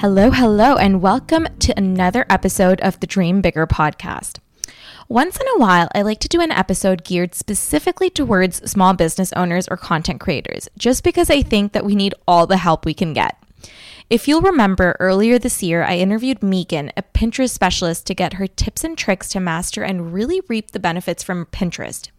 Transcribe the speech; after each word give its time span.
Hello, 0.00 0.30
hello, 0.30 0.76
and 0.76 1.00
welcome 1.00 1.48
to 1.58 1.72
another 1.78 2.26
episode 2.28 2.82
of 2.82 3.00
the 3.00 3.06
Dream 3.06 3.40
Bigger 3.40 3.66
podcast. 3.66 4.40
Once 5.08 5.38
in 5.38 5.46
a 5.54 5.58
while, 5.58 5.88
I 5.94 6.02
like 6.02 6.20
to 6.20 6.28
do 6.28 6.42
an 6.42 6.52
episode 6.52 7.02
geared 7.02 7.34
specifically 7.34 8.10
towards 8.10 8.70
small 8.70 8.92
business 8.92 9.32
owners 9.32 9.66
or 9.68 9.78
content 9.78 10.20
creators, 10.20 10.68
just 10.76 11.02
because 11.02 11.30
I 11.30 11.40
think 11.40 11.72
that 11.72 11.86
we 11.86 11.94
need 11.94 12.14
all 12.28 12.46
the 12.46 12.58
help 12.58 12.84
we 12.84 12.92
can 12.92 13.14
get. 13.14 13.42
If 14.10 14.28
you'll 14.28 14.42
remember, 14.42 14.98
earlier 15.00 15.38
this 15.38 15.62
year, 15.62 15.82
I 15.82 15.96
interviewed 15.96 16.42
Megan, 16.42 16.92
a 16.94 17.02
Pinterest 17.02 17.48
specialist, 17.48 18.06
to 18.06 18.14
get 18.14 18.34
her 18.34 18.46
tips 18.46 18.84
and 18.84 18.98
tricks 18.98 19.30
to 19.30 19.40
master 19.40 19.82
and 19.82 20.12
really 20.12 20.42
reap 20.46 20.72
the 20.72 20.78
benefits 20.78 21.22
from 21.22 21.46
Pinterest. 21.46 22.10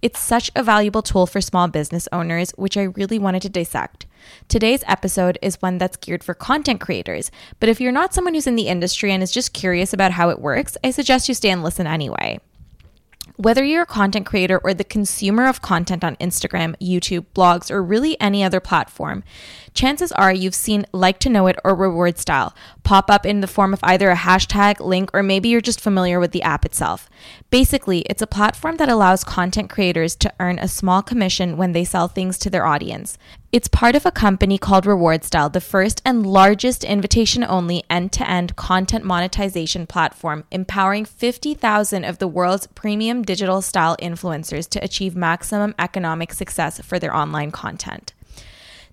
It's 0.00 0.18
such 0.18 0.50
a 0.54 0.62
valuable 0.62 1.02
tool 1.02 1.26
for 1.26 1.40
small 1.40 1.68
business 1.68 2.08
owners, 2.12 2.50
which 2.56 2.76
I 2.76 2.82
really 2.82 3.18
wanted 3.18 3.42
to 3.42 3.48
dissect. 3.48 4.06
Today's 4.48 4.84
episode 4.86 5.38
is 5.42 5.60
one 5.60 5.78
that's 5.78 5.96
geared 5.96 6.24
for 6.24 6.34
content 6.34 6.80
creators, 6.80 7.30
but 7.60 7.68
if 7.68 7.80
you're 7.80 7.92
not 7.92 8.14
someone 8.14 8.34
who's 8.34 8.46
in 8.46 8.56
the 8.56 8.68
industry 8.68 9.12
and 9.12 9.22
is 9.22 9.32
just 9.32 9.52
curious 9.52 9.92
about 9.92 10.12
how 10.12 10.30
it 10.30 10.40
works, 10.40 10.76
I 10.84 10.90
suggest 10.90 11.28
you 11.28 11.34
stay 11.34 11.50
and 11.50 11.62
listen 11.62 11.86
anyway. 11.86 12.40
Whether 13.36 13.64
you're 13.64 13.82
a 13.82 13.86
content 13.86 14.26
creator 14.26 14.60
or 14.62 14.74
the 14.74 14.84
consumer 14.84 15.46
of 15.46 15.62
content 15.62 16.04
on 16.04 16.16
Instagram, 16.16 16.76
YouTube, 16.80 17.26
blogs, 17.34 17.70
or 17.70 17.82
really 17.82 18.20
any 18.20 18.44
other 18.44 18.60
platform, 18.60 19.24
chances 19.74 20.12
are 20.12 20.32
you've 20.32 20.54
seen 20.54 20.86
like 20.92 21.18
to 21.20 21.28
know 21.28 21.46
it 21.46 21.58
or 21.64 21.74
reward 21.74 22.18
style 22.18 22.54
pop 22.82 23.10
up 23.10 23.24
in 23.24 23.40
the 23.40 23.46
form 23.46 23.72
of 23.72 23.80
either 23.84 24.10
a 24.10 24.16
hashtag, 24.16 24.80
link, 24.80 25.10
or 25.14 25.22
maybe 25.22 25.48
you're 25.48 25.60
just 25.60 25.80
familiar 25.80 26.18
with 26.18 26.32
the 26.32 26.42
app 26.42 26.64
itself. 26.64 27.08
Basically, 27.50 28.00
it's 28.00 28.22
a 28.22 28.26
platform 28.26 28.76
that 28.76 28.88
allows 28.88 29.24
content 29.24 29.70
creators 29.70 30.16
to 30.16 30.32
earn 30.40 30.58
a 30.58 30.68
small 30.68 31.02
commission 31.02 31.56
when 31.56 31.72
they 31.72 31.84
sell 31.84 32.08
things 32.08 32.38
to 32.38 32.50
their 32.50 32.66
audience. 32.66 33.16
It's 33.52 33.68
part 33.68 33.94
of 33.94 34.06
a 34.06 34.10
company 34.10 34.56
called 34.56 34.86
Reward 34.86 35.24
Style, 35.24 35.50
the 35.50 35.60
first 35.60 36.00
and 36.04 36.26
largest 36.26 36.84
invitation 36.84 37.44
only 37.44 37.84
end 37.90 38.10
to 38.12 38.28
end 38.28 38.56
content 38.56 39.04
monetization 39.04 39.86
platform, 39.86 40.44
empowering 40.50 41.04
50,000 41.04 42.04
of 42.04 42.18
the 42.18 42.28
world's 42.28 42.66
premium 42.68 43.22
digital 43.22 43.60
style 43.60 43.96
influencers 44.00 44.68
to 44.70 44.82
achieve 44.82 45.14
maximum 45.14 45.74
economic 45.78 46.32
success 46.32 46.80
for 46.80 46.98
their 46.98 47.14
online 47.14 47.50
content. 47.50 48.14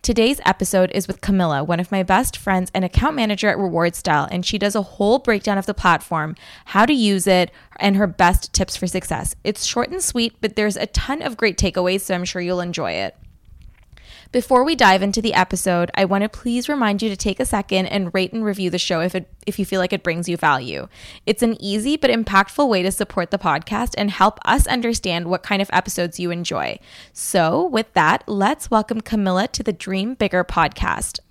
Today's 0.02 0.40
episode 0.46 0.92
is 0.92 1.08
with 1.10 1.20
Camilla, 1.20 1.62
one 1.62 1.82
of 1.82 1.92
my 1.92 2.04
best 2.04 2.38
friends 2.38 2.72
and 2.74 2.86
account 2.86 3.18
manager 3.18 3.50
at 3.50 3.58
Reward 3.58 3.96
Style, 3.96 4.30
and 4.32 4.46
she 4.46 4.58
does 4.58 4.74
a 4.74 4.82
whole 4.82 5.20
breakdown 5.20 5.58
of 5.58 5.66
the 5.66 5.74
platform, 5.74 6.38
how 6.66 6.86
to 6.86 6.94
use 6.94 7.28
it, 7.28 7.52
and 7.82 7.98
her 7.98 8.08
best 8.08 8.54
tips 8.54 8.78
for 8.78 8.88
success. 8.88 9.36
It's 9.44 9.66
short 9.66 9.90
and 9.90 10.02
sweet, 10.02 10.36
but 10.40 10.56
there's 10.56 10.78
a 10.78 10.86
ton 10.86 11.22
of 11.22 11.36
great 11.36 11.58
takeaways, 11.58 12.02
so 12.02 12.16
I'm 12.16 12.24
sure 12.24 12.42
you'll 12.42 12.62
enjoy 12.62 12.94
it. 12.94 13.18
Before 14.32 14.64
we 14.64 14.76
dive 14.76 15.02
into 15.02 15.24
the 15.24 15.34
episode, 15.34 15.90
I 15.96 16.06
want 16.06 16.22
to 16.22 16.30
please 16.30 16.70
remind 16.70 17.02
you 17.02 17.10
to 17.10 17.18
take 17.18 17.40
a 17.40 17.46
second 17.46 17.88
and 17.88 18.14
rate 18.14 18.32
and 18.32 18.46
review 18.46 18.70
the 18.70 18.78
show 18.78 19.02
if 19.02 19.16
it 19.16 19.28
if 19.48 19.58
you 19.58 19.66
feel 19.66 19.82
like 19.82 19.92
it 19.92 20.04
brings 20.04 20.30
you 20.30 20.38
value. 20.38 20.88
It's 21.26 21.42
an 21.42 21.60
easy 21.60 21.98
but 21.98 22.12
impactful 22.12 22.70
way 22.70 22.84
to 22.84 22.92
support 22.92 23.32
the 23.32 23.40
podcast 23.40 23.96
and 23.98 24.12
help 24.12 24.38
us 24.46 24.68
understand 24.68 25.32
what 25.32 25.42
kind 25.42 25.64
of 25.64 25.70
episodes 25.74 26.20
you 26.20 26.30
enjoy. 26.30 26.78
So, 27.12 27.66
with 27.66 27.92
that, 27.94 28.24
let's 28.28 28.70
welcome 28.70 29.02
Camilla 29.02 29.48
to 29.48 29.64
the 29.64 29.74
Dream 29.74 30.14
Bigger 30.14 30.44
podcast. 30.44 31.22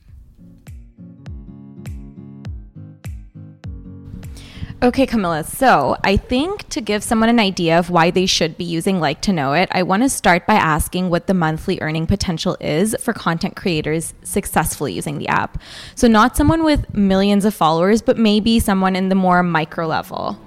Okay, 4.80 5.06
Camilla. 5.06 5.42
So 5.42 5.96
I 6.04 6.16
think 6.16 6.68
to 6.68 6.80
give 6.80 7.02
someone 7.02 7.28
an 7.28 7.40
idea 7.40 7.80
of 7.80 7.90
why 7.90 8.12
they 8.12 8.26
should 8.26 8.56
be 8.56 8.62
using 8.62 9.00
Like 9.00 9.20
to 9.22 9.32
Know 9.32 9.52
It, 9.52 9.68
I 9.72 9.82
want 9.82 10.04
to 10.04 10.08
start 10.08 10.46
by 10.46 10.54
asking 10.54 11.10
what 11.10 11.26
the 11.26 11.34
monthly 11.34 11.80
earning 11.80 12.06
potential 12.06 12.56
is 12.60 12.94
for 13.00 13.12
content 13.12 13.56
creators 13.56 14.14
successfully 14.22 14.92
using 14.92 15.18
the 15.18 15.26
app. 15.26 15.60
So, 15.96 16.06
not 16.06 16.36
someone 16.36 16.62
with 16.62 16.94
millions 16.94 17.44
of 17.44 17.54
followers, 17.54 18.02
but 18.02 18.18
maybe 18.18 18.60
someone 18.60 18.94
in 18.94 19.08
the 19.08 19.16
more 19.16 19.42
micro 19.42 19.88
level. 19.88 20.38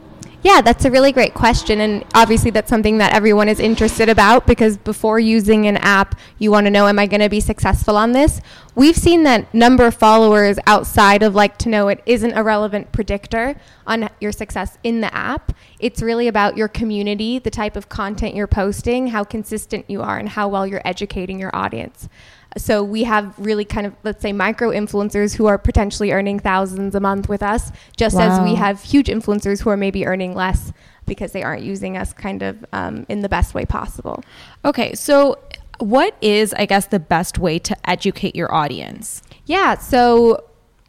Yeah, 0.44 0.62
that's 0.62 0.85
a 0.85 0.91
really 0.91 1.12
great 1.12 1.35
question. 1.35 1.81
And 1.81 2.03
obviously, 2.16 2.50
that's 2.50 2.69
something 2.69 2.97
that 2.97 3.13
everyone 3.13 3.47
is 3.47 3.59
interested 3.59 4.09
about 4.09 4.47
because 4.47 4.75
before 4.75 5.19
using 5.19 5.68
an 5.68 5.78
app, 5.78 6.19
you 6.40 6.50
want 6.50 6.66
to 6.66 6.72
know, 6.72 6.88
am 6.88 6.97
I 6.97 7.06
going 7.06 7.22
to 7.22 7.29
be 7.29 7.40
successful 7.40 7.96
on 7.96 8.13
this? 8.13 8.41
We've 8.74 8.96
seen 8.96 9.22
that 9.24 9.53
number 9.53 9.85
of 9.85 9.94
followers 9.94 10.57
outside 10.66 11.22
of 11.22 11.35
like 11.35 11.57
to 11.59 11.69
know 11.69 11.90
it 11.90 12.02
isn't 12.07 12.34
a 12.34 12.41
relevant 12.41 12.91
predictor 12.91 13.56
on 13.85 14.09
your 14.19 14.31
success 14.31 14.79
in 14.84 15.02
the 15.02 15.13
app. 15.13 15.56
It's 15.79 16.02
really 16.02 16.28
about 16.28 16.58
your 16.58 16.68
community, 16.68 17.38
the 17.38 17.52
type 17.52 17.75
of 17.75 17.88
content 17.90 18.34
you're 18.34 18.47
posting, 18.47 19.08
how 19.08 19.23
consistent 19.23 19.88
you 19.90 20.02
are, 20.02 20.18
and 20.18 20.29
how 20.29 20.47
well 20.47 20.66
you're 20.66 20.81
educating 20.85 21.40
your 21.40 21.56
audience. 21.56 22.09
So 22.57 22.84
we 22.84 23.03
have 23.03 23.34
really 23.39 23.63
kind 23.63 23.88
of, 23.88 23.95
let's 24.03 24.22
say, 24.22 24.34
micro 24.34 24.72
influencers 24.72 25.35
who 25.35 25.45
are 25.45 25.57
potentially 25.57 26.12
earning 26.12 26.39
thousands 26.39 26.95
a 26.95 27.00
month 27.00 27.29
with 27.29 27.41
us, 27.41 27.72
just 27.95 28.17
as 28.17 28.41
we 28.41 28.56
have 28.56 28.81
huge 28.81 29.07
influencers 29.07 29.62
who 29.62 29.69
are 29.69 29.78
maybe 29.78 30.06
earning 30.06 30.35
less 30.35 30.73
because 31.06 31.31
they 31.31 31.44
aren't 31.44 31.63
using 31.63 31.97
us 31.97 32.13
kind 32.13 32.41
of 32.41 32.66
um, 32.73 33.06
in 33.09 33.22
the 33.22 33.29
best 33.29 33.53
way 33.53 33.66
possible. 33.66 34.23
Okay, 34.66 34.94
so 34.95 35.40
what 35.79 36.16
is, 36.22 36.53
I 36.53 36.66
guess, 36.66 36.88
the 36.88 37.00
best 37.00 37.40
way 37.40 37.57
to 37.59 37.90
educate 37.90 38.35
your 38.35 38.53
audience? 38.53 39.22
Yeah, 39.45 39.78
so 39.78 40.44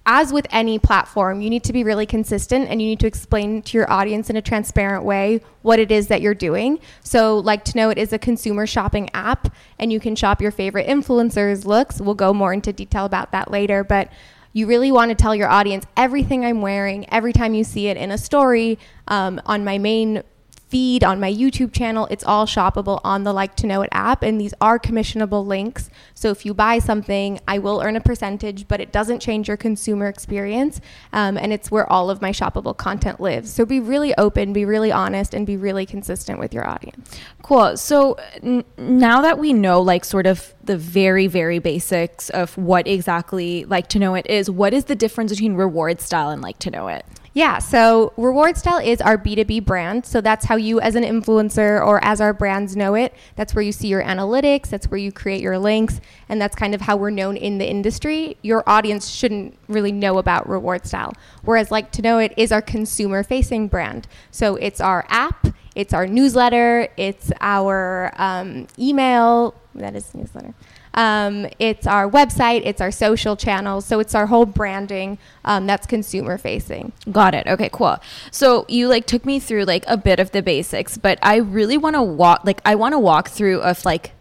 as 0.05 0.33
with 0.33 0.47
any 0.51 0.79
platform, 0.79 1.41
you 1.41 1.49
need 1.49 1.63
to 1.65 1.73
be 1.73 1.85
really 1.85 2.07
consistent 2.07 2.69
and 2.69 2.83
you 2.83 2.89
need 2.89 3.01
to 3.01 3.07
explain 3.07 3.63
to 3.63 3.79
your 3.79 3.91
audience 3.91 4.31
in 4.31 4.37
a 4.37 4.43
transparent 4.43 5.05
way 5.05 5.41
what 5.63 5.79
it 5.79 5.93
is 5.93 6.09
that 6.09 6.21
you're 6.21 6.35
doing. 6.35 6.81
So, 7.05 7.39
like 7.39 7.65
to 7.67 7.77
know 7.77 7.91
it 7.91 7.99
is 7.99 8.13
a 8.13 8.19
consumer 8.19 8.67
shopping 8.67 9.11
app 9.15 9.55
and 9.79 9.93
you 9.93 10.01
can 10.01 10.17
shop 10.17 10.43
your 10.43 10.51
favorite 10.51 10.89
influencers' 10.89 11.65
looks. 11.65 12.01
We'll 12.01 12.15
go 12.15 12.35
more 12.35 12.53
into 12.53 12.73
detail 12.73 13.05
about 13.05 13.31
that 13.33 13.51
later, 13.51 13.85
but 13.85 14.11
you 14.53 14.67
really 14.67 14.93
want 14.93 15.11
to 15.11 15.15
tell 15.15 15.35
your 15.35 15.49
audience 15.49 15.87
everything 15.97 16.45
I'm 16.45 16.61
wearing 16.61 17.09
every 17.13 17.33
time 17.33 17.55
you 17.55 17.65
see 17.65 17.87
it 17.87 17.97
in 17.97 18.11
a 18.11 18.19
story 18.19 18.79
um, 19.09 19.41
on 19.47 19.65
my 19.65 19.79
main 19.79 20.23
feed 20.73 21.05
on 21.05 21.21
my 21.21 21.31
YouTube 21.31 21.71
channel. 21.71 22.09
It's 22.11 22.25
all 22.25 22.47
shoppable 22.47 22.99
on 23.05 23.25
the 23.25 23.35
Like 23.35 23.55
to 23.57 23.67
Know 23.67 23.83
It 23.83 23.91
app, 23.93 24.23
and 24.23 24.41
these 24.41 24.55
are 24.59 24.79
commissionable 24.79 25.47
links. 25.47 25.91
So 26.15 26.31
if 26.31 26.47
you 26.47 26.55
buy 26.55 26.79
something, 26.79 27.39
I 27.47 27.59
will 27.59 27.83
earn 27.83 27.95
a 27.95 28.01
percentage, 28.01 28.67
but 28.69 28.81
it 28.81 28.91
doesn't 28.91 29.21
change 29.21 29.49
your 29.49 29.59
consumer 29.59 30.07
experience. 30.07 30.81
Um, 31.13 31.37
and 31.37 31.53
it's 31.53 31.71
where 31.71 31.87
all 31.93 32.09
of 32.09 32.23
my 32.23 32.31
shoppable 32.31 32.75
content 32.75 33.21
lives. 33.21 33.53
So 33.53 33.67
be 33.67 33.81
really 33.81 34.15
open, 34.17 34.55
be 34.55 34.65
really 34.65 34.91
honest, 34.91 35.35
and 35.35 35.47
be 35.47 35.59
really 35.59 35.85
consistent 35.85 36.39
with 36.39 36.55
your 36.55 36.67
audience. 36.67 37.19
Cool. 37.43 37.77
So 37.77 38.17
n- 38.43 38.65
now 38.79 39.21
that 39.21 39.39
we 39.39 39.53
know, 39.53 39.83
like, 39.83 40.07
sort 40.07 40.27
of 40.27 40.55
the 40.65 40.79
very, 40.79 41.27
very 41.27 41.59
basics 41.59 42.31
of 42.31 42.57
what 42.57 42.87
exactly 42.89 43.67
like 43.67 43.89
to 43.89 43.99
know 43.99 44.15
it 44.15 44.27
is, 44.27 44.49
what 44.49 44.73
is 44.73 44.87
the 44.87 44.97
difference 44.97 45.33
between 45.33 45.53
reward 45.53 46.01
style 46.01 46.31
and 46.31 46.41
like 46.41 46.59
to 46.61 46.71
know 46.71 46.89
it? 46.89 47.05
Yeah, 47.35 47.61
so 47.61 48.13
Reward 48.19 48.59
Style 48.59 48.79
is 48.79 49.01
our 49.01 49.17
B2B 49.17 49.65
brand. 49.65 50.05
So 50.05 50.21
that's 50.21 50.45
how 50.45 50.57
you, 50.57 50.81
as 50.81 50.95
an 50.95 51.03
influencer 51.03 51.85
or 51.85 52.03
as 52.05 52.21
our 52.21 52.35
brands, 52.35 52.77
know 52.77 52.95
it. 52.95 53.15
That's 53.37 53.55
where 53.55 53.63
you 53.63 53.73
see 53.73 53.89
your 53.89 54.03
analytics, 54.03 54.69
that's 54.69 54.91
where 54.91 54.99
you 54.99 55.11
create 55.13 55.41
your 55.41 55.59
links, 55.59 56.01
and 56.29 56.41
that's 56.41 56.55
kind 56.55 56.75
of 56.75 56.83
how 56.83 56.97
we're 56.97 57.11
known 57.11 57.39
in 57.39 57.57
the 57.57 57.69
industry. 57.69 58.37
Your 58.43 58.63
audience 58.69 59.09
shouldn't 59.09 59.57
really 59.67 59.93
know 59.93 60.19
about 60.19 60.47
Reward 60.47 60.87
Style. 60.87 61.15
Whereas, 61.43 61.71
like 61.71 61.91
to 61.93 62.03
know 62.03 62.19
it 62.19 62.35
is 62.37 62.53
our 62.53 62.63
consumer 62.63 63.23
facing 63.23 63.69
brand. 63.69 64.07
So 64.31 64.57
it's 64.57 64.81
our 64.81 65.07
app. 65.09 65.47
It's 65.75 65.95
our 65.95 66.07
newsletter. 66.07 66.89
It's 66.99 67.33
our 67.41 68.13
um, 68.17 68.67
email. 68.79 69.55
That 69.75 69.97
is 69.97 70.15
newsletter. 70.15 70.55
Um, 70.95 71.47
it's 71.59 71.87
our 71.87 72.09
website. 72.09 72.63
It's 72.65 72.81
our 72.81 72.91
social 72.91 73.37
channels. 73.37 73.85
So 73.87 74.01
it's 74.01 74.15
our 74.15 74.27
whole 74.27 74.47
branding 74.47 75.19
um, 75.45 75.67
that's 75.67 75.87
consumer 75.87 76.39
facing. 76.39 76.93
Got 77.11 77.35
it. 77.35 77.47
Okay, 77.47 77.71
cool. 77.73 77.99
So 78.31 78.67
you 78.69 78.89
like 78.89 79.07
took 79.07 79.25
me 79.25 79.41
through 79.41 79.65
like 79.65 79.85
a 79.87 79.97
bit 79.97 80.21
of 80.21 80.33
the 80.33 80.43
basics, 80.43 80.97
but 80.99 81.19
I 81.23 81.37
really 81.37 81.79
want 81.79 81.97
to 81.97 82.03
walk 82.03 82.43
like 82.45 82.61
I 82.65 82.75
want 82.75 82.93
to 82.93 82.99
walk 82.99 83.29
through 83.29 83.61
of 83.61 83.85
like 83.85 84.13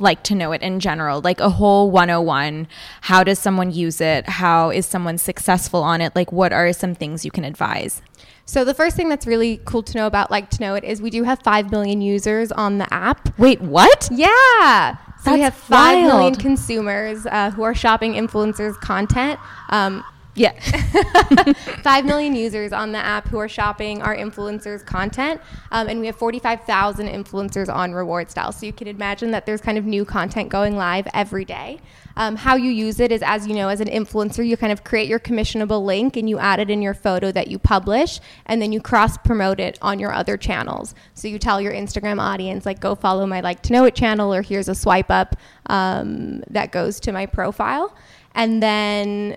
like 0.00 0.22
to 0.24 0.34
know 0.34 0.52
it 0.52 0.62
in 0.62 0.78
general, 0.80 1.20
like 1.20 1.40
a 1.40 1.50
whole 1.50 1.90
101. 1.90 2.68
How 3.02 3.24
does 3.24 3.38
someone 3.38 3.72
use 3.72 4.00
it? 4.00 4.28
How 4.28 4.70
is 4.70 4.86
someone 4.86 5.18
successful 5.18 5.82
on 5.82 6.00
it? 6.00 6.14
Like 6.14 6.30
what 6.32 6.52
are 6.52 6.72
some 6.72 6.94
things 6.94 7.24
you 7.24 7.30
can 7.30 7.44
advise? 7.44 8.02
So 8.46 8.64
the 8.64 8.74
first 8.74 8.96
thing 8.96 9.08
that's 9.08 9.26
really 9.26 9.60
cool 9.64 9.82
to 9.82 9.98
know 9.98 10.06
about 10.06 10.30
Like 10.30 10.48
to 10.50 10.60
Know 10.60 10.74
It 10.74 10.82
is 10.82 11.02
we 11.02 11.10
do 11.10 11.24
have 11.24 11.40
5 11.42 11.70
million 11.70 12.00
users 12.00 12.50
on 12.50 12.78
the 12.78 12.92
app. 12.92 13.38
Wait, 13.38 13.60
what? 13.60 14.08
Yeah. 14.10 14.96
So 15.22 15.32
we 15.32 15.40
have 15.40 15.54
five 15.54 15.98
million 16.02 16.32
wild. 16.32 16.38
consumers 16.38 17.26
uh, 17.26 17.50
who 17.50 17.62
are 17.62 17.74
shopping 17.74 18.12
influencers 18.14 18.78
content. 18.78 19.38
Um, 19.70 20.04
Yeah. 20.38 20.52
5 21.82 22.04
million 22.04 22.36
users 22.36 22.72
on 22.72 22.92
the 22.92 22.98
app 22.98 23.26
who 23.26 23.38
are 23.38 23.48
shopping 23.48 24.00
our 24.02 24.16
influencers 24.16 24.86
content. 24.86 25.40
Um, 25.72 25.88
and 25.88 25.98
we 25.98 26.06
have 26.06 26.14
45,000 26.14 27.08
influencers 27.08 27.68
on 27.68 27.92
Reward 27.92 28.30
Style. 28.30 28.52
So 28.52 28.64
you 28.64 28.72
can 28.72 28.86
imagine 28.86 29.32
that 29.32 29.46
there's 29.46 29.60
kind 29.60 29.78
of 29.78 29.84
new 29.84 30.04
content 30.04 30.48
going 30.48 30.76
live 30.76 31.08
every 31.12 31.44
day. 31.44 31.80
Um, 32.16 32.36
how 32.36 32.54
you 32.54 32.70
use 32.70 33.00
it 33.00 33.10
is, 33.10 33.20
as 33.24 33.48
you 33.48 33.54
know, 33.54 33.68
as 33.68 33.80
an 33.80 33.88
influencer, 33.88 34.46
you 34.46 34.56
kind 34.56 34.72
of 34.72 34.84
create 34.84 35.08
your 35.08 35.18
commissionable 35.18 35.84
link 35.84 36.16
and 36.16 36.30
you 36.30 36.38
add 36.38 36.60
it 36.60 36.70
in 36.70 36.82
your 36.82 36.94
photo 36.94 37.32
that 37.32 37.48
you 37.48 37.58
publish, 37.58 38.20
and 38.46 38.62
then 38.62 38.72
you 38.72 38.80
cross 38.80 39.16
promote 39.18 39.58
it 39.58 39.76
on 39.82 39.98
your 39.98 40.12
other 40.12 40.36
channels. 40.36 40.94
So 41.14 41.26
you 41.26 41.38
tell 41.38 41.60
your 41.60 41.72
Instagram 41.72 42.20
audience, 42.20 42.64
like, 42.64 42.80
go 42.80 42.94
follow 42.94 43.26
my 43.26 43.40
Like 43.40 43.62
to 43.62 43.72
Know 43.72 43.84
It 43.84 43.96
channel, 43.96 44.32
or 44.32 44.42
here's 44.42 44.68
a 44.68 44.74
swipe 44.74 45.10
up 45.10 45.36
um, 45.66 46.42
that 46.50 46.70
goes 46.70 47.00
to 47.00 47.12
my 47.12 47.26
profile. 47.26 47.94
And 48.34 48.62
then 48.62 49.36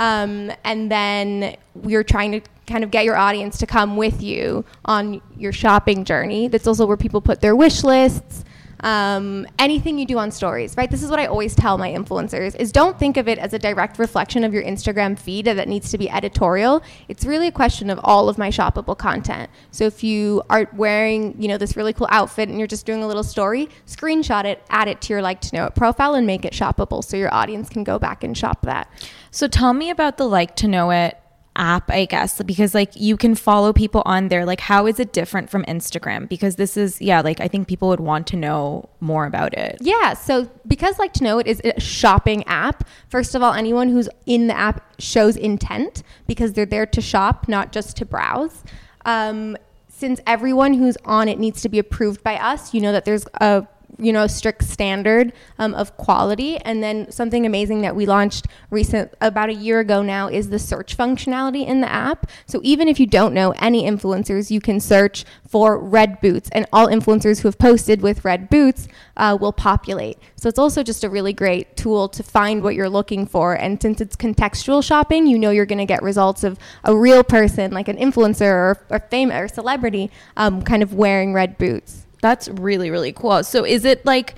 um, 0.00 0.50
and 0.64 0.90
then 0.90 1.56
we're 1.74 2.02
trying 2.02 2.32
to 2.32 2.40
kind 2.66 2.82
of 2.82 2.90
get 2.90 3.04
your 3.04 3.16
audience 3.16 3.58
to 3.58 3.66
come 3.66 3.98
with 3.98 4.22
you 4.22 4.64
on 4.86 5.20
your 5.36 5.52
shopping 5.52 6.04
journey. 6.06 6.48
That's 6.48 6.66
also 6.66 6.86
where 6.86 6.96
people 6.96 7.20
put 7.20 7.42
their 7.42 7.54
wish 7.54 7.84
lists. 7.84 8.44
Um, 8.82 9.46
anything 9.58 9.98
you 9.98 10.06
do 10.06 10.16
on 10.16 10.30
stories, 10.30 10.74
right? 10.78 10.90
This 10.90 11.02
is 11.02 11.10
what 11.10 11.18
I 11.20 11.26
always 11.26 11.54
tell 11.54 11.76
my 11.76 11.90
influencers: 11.90 12.56
is 12.56 12.72
don't 12.72 12.98
think 12.98 13.18
of 13.18 13.28
it 13.28 13.38
as 13.38 13.52
a 13.52 13.58
direct 13.58 13.98
reflection 13.98 14.42
of 14.42 14.54
your 14.54 14.62
Instagram 14.62 15.18
feed 15.18 15.44
that 15.44 15.68
needs 15.68 15.90
to 15.90 15.98
be 15.98 16.08
editorial. 16.08 16.82
It's 17.08 17.26
really 17.26 17.48
a 17.48 17.52
question 17.52 17.90
of 17.90 18.00
all 18.02 18.30
of 18.30 18.38
my 18.38 18.48
shoppable 18.48 18.96
content. 18.96 19.50
So 19.70 19.84
if 19.84 20.02
you 20.02 20.42
are 20.48 20.66
wearing, 20.72 21.34
you 21.38 21.46
know, 21.46 21.58
this 21.58 21.76
really 21.76 21.92
cool 21.92 22.08
outfit 22.10 22.48
and 22.48 22.56
you're 22.56 22.66
just 22.66 22.86
doing 22.86 23.02
a 23.02 23.06
little 23.06 23.22
story, 23.22 23.68
screenshot 23.86 24.46
it, 24.46 24.64
add 24.70 24.88
it 24.88 25.02
to 25.02 25.12
your 25.12 25.20
like 25.20 25.42
to 25.42 25.54
know 25.54 25.66
it 25.66 25.74
profile, 25.74 26.14
and 26.14 26.26
make 26.26 26.46
it 26.46 26.54
shoppable 26.54 27.04
so 27.04 27.18
your 27.18 27.34
audience 27.34 27.68
can 27.68 27.84
go 27.84 27.98
back 27.98 28.24
and 28.24 28.38
shop 28.38 28.62
that. 28.62 28.88
So 29.30 29.48
tell 29.48 29.72
me 29.72 29.90
about 29.90 30.16
the 30.16 30.26
like 30.26 30.56
to 30.56 30.68
know 30.68 30.90
it 30.90 31.16
app, 31.56 31.90
I 31.90 32.04
guess, 32.04 32.40
because 32.42 32.74
like 32.74 32.92
you 32.94 33.16
can 33.16 33.34
follow 33.34 33.72
people 33.72 34.02
on 34.06 34.28
there. 34.28 34.44
Like, 34.44 34.60
how 34.60 34.86
is 34.86 34.98
it 34.98 35.12
different 35.12 35.50
from 35.50 35.64
Instagram? 35.64 36.28
Because 36.28 36.56
this 36.56 36.76
is, 36.76 37.00
yeah, 37.00 37.20
like 37.20 37.40
I 37.40 37.48
think 37.48 37.68
people 37.68 37.88
would 37.88 38.00
want 38.00 38.26
to 38.28 38.36
know 38.36 38.88
more 39.00 39.26
about 39.26 39.54
it. 39.54 39.78
Yeah, 39.80 40.14
so 40.14 40.48
because 40.66 40.98
Like 40.98 41.12
to 41.14 41.24
Know 41.24 41.38
It 41.38 41.46
is 41.46 41.60
a 41.64 41.78
shopping 41.80 42.44
app, 42.44 42.84
first 43.08 43.34
of 43.34 43.42
all, 43.42 43.52
anyone 43.52 43.88
who's 43.88 44.08
in 44.26 44.46
the 44.46 44.56
app 44.56 45.00
shows 45.00 45.36
intent 45.36 46.02
because 46.26 46.54
they're 46.54 46.66
there 46.66 46.86
to 46.86 47.00
shop, 47.00 47.48
not 47.48 47.72
just 47.72 47.96
to 47.98 48.04
browse. 48.04 48.62
Um, 49.04 49.56
since 49.88 50.20
everyone 50.26 50.74
who's 50.74 50.96
on 51.04 51.28
it 51.28 51.38
needs 51.38 51.60
to 51.62 51.68
be 51.68 51.78
approved 51.78 52.22
by 52.22 52.36
us, 52.36 52.72
you 52.72 52.80
know 52.80 52.92
that 52.92 53.04
there's 53.04 53.26
a 53.34 53.66
you 53.98 54.12
know 54.12 54.26
strict 54.26 54.64
standard 54.64 55.32
um, 55.58 55.74
of 55.74 55.96
quality. 55.96 56.56
And 56.58 56.82
then 56.82 57.10
something 57.10 57.46
amazing 57.46 57.82
that 57.82 57.94
we 57.96 58.06
launched 58.06 58.46
recent 58.70 59.12
about 59.20 59.48
a 59.48 59.54
year 59.54 59.80
ago 59.80 60.02
now 60.02 60.28
is 60.28 60.50
the 60.50 60.58
search 60.58 60.96
functionality 60.96 61.66
in 61.66 61.80
the 61.80 61.90
app. 61.90 62.30
So 62.46 62.60
even 62.62 62.88
if 62.88 63.00
you 63.00 63.06
don't 63.06 63.34
know 63.34 63.52
any 63.58 63.84
influencers 63.84 64.50
you 64.50 64.60
can 64.60 64.80
search 64.80 65.24
for 65.46 65.78
red 65.78 66.20
boots 66.20 66.48
and 66.52 66.66
all 66.72 66.86
influencers 66.86 67.40
who 67.40 67.48
have 67.48 67.58
posted 67.58 68.02
with 68.02 68.24
red 68.24 68.48
boots 68.48 68.88
uh, 69.16 69.36
will 69.40 69.52
populate. 69.52 70.18
So 70.36 70.48
it's 70.48 70.58
also 70.58 70.82
just 70.82 71.04
a 71.04 71.10
really 71.10 71.32
great 71.32 71.76
tool 71.76 72.08
to 72.08 72.22
find 72.22 72.62
what 72.62 72.74
you're 72.74 72.88
looking 72.88 73.26
for. 73.26 73.54
And 73.54 73.80
since 73.80 74.00
it's 74.00 74.16
contextual 74.16 74.84
shopping 74.84 75.26
you 75.26 75.38
know 75.38 75.50
you're 75.50 75.66
going 75.66 75.78
to 75.78 75.86
get 75.86 76.02
results 76.02 76.44
of 76.44 76.58
a 76.84 76.96
real 76.96 77.24
person 77.24 77.72
like 77.72 77.88
an 77.88 77.96
influencer 77.96 78.42
or, 78.42 78.78
or 78.90 79.00
fame 79.10 79.30
or 79.30 79.48
celebrity 79.48 80.10
um, 80.36 80.62
kind 80.62 80.82
of 80.82 80.94
wearing 80.94 81.32
red 81.32 81.58
boots 81.58 82.06
That's 82.20 82.48
really, 82.48 82.90
really 82.90 83.12
cool. 83.12 83.42
So 83.44 83.64
is 83.64 83.84
it 83.84 84.04
like, 84.04 84.34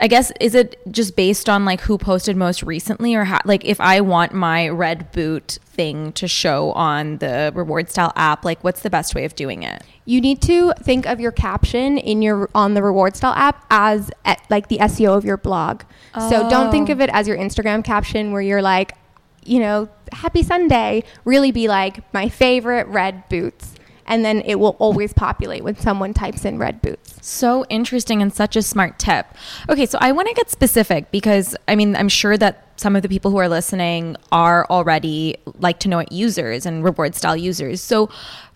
I 0.00 0.08
guess, 0.08 0.32
is 0.40 0.54
it 0.54 0.78
just 0.90 1.16
based 1.16 1.48
on 1.48 1.64
like 1.64 1.80
who 1.80 1.98
posted 1.98 2.36
most 2.36 2.62
recently 2.62 3.14
or 3.14 3.24
how, 3.24 3.40
like 3.44 3.64
if 3.64 3.80
I 3.80 4.00
want 4.00 4.32
my 4.32 4.68
red 4.68 5.10
boot 5.12 5.58
thing 5.64 6.12
to 6.12 6.28
show 6.28 6.72
on 6.72 7.18
the 7.18 7.52
reward 7.54 7.90
style 7.90 8.12
app, 8.16 8.44
like 8.44 8.62
what's 8.62 8.80
the 8.80 8.90
best 8.90 9.14
way 9.14 9.24
of 9.24 9.34
doing 9.34 9.62
it? 9.62 9.82
you 10.06 10.20
need 10.20 10.40
to 10.40 10.72
think 10.82 11.04
of 11.04 11.20
your 11.20 11.32
caption 11.32 11.98
in 11.98 12.22
your 12.22 12.48
on 12.54 12.74
the 12.74 12.82
reward 12.82 13.16
style 13.16 13.34
app 13.34 13.66
as 13.70 14.10
eh, 14.24 14.36
like 14.48 14.68
the 14.68 14.78
SEO 14.78 15.16
of 15.16 15.24
your 15.24 15.36
blog. 15.36 15.82
So 16.30 16.48
don't 16.48 16.70
think 16.70 16.88
of 16.88 17.00
it 17.02 17.10
as 17.12 17.28
your 17.28 17.36
Instagram 17.36 17.84
caption 17.84 18.32
where 18.32 18.40
you're 18.40 18.62
like, 18.62 18.92
you 19.44 19.58
know, 19.58 19.88
happy 20.12 20.42
Sunday. 20.42 21.02
Really 21.26 21.52
be 21.52 21.68
like 21.68 22.10
my 22.14 22.30
favorite 22.30 22.86
red 22.86 23.28
boots. 23.28 23.74
And 24.06 24.24
then 24.24 24.40
it 24.42 24.56
will 24.56 24.76
always 24.78 25.12
populate 25.12 25.64
when 25.64 25.76
someone 25.76 26.14
types 26.14 26.44
in 26.44 26.58
red 26.58 26.80
boots. 26.80 27.18
So 27.22 27.64
interesting 27.68 28.22
and 28.22 28.32
such 28.32 28.56
a 28.56 28.62
smart 28.62 28.98
tip. 28.98 29.26
Okay, 29.68 29.86
so 29.86 29.98
I 30.00 30.12
want 30.12 30.28
to 30.28 30.34
get 30.34 30.50
specific 30.50 31.10
because 31.10 31.56
I 31.68 31.74
mean, 31.76 31.96
I'm 31.96 32.08
sure 32.08 32.36
that 32.38 32.66
some 32.76 32.94
of 32.94 33.02
the 33.02 33.08
people 33.08 33.30
who 33.30 33.38
are 33.38 33.48
listening 33.48 34.16
are 34.30 34.66
already 34.70 35.36
like 35.58 35.80
to 35.80 35.88
know 35.88 35.98
it 35.98 36.12
users 36.12 36.66
and 36.66 36.84
reward 36.84 37.14
style 37.14 37.36
users. 37.36 37.80
So, 37.80 38.10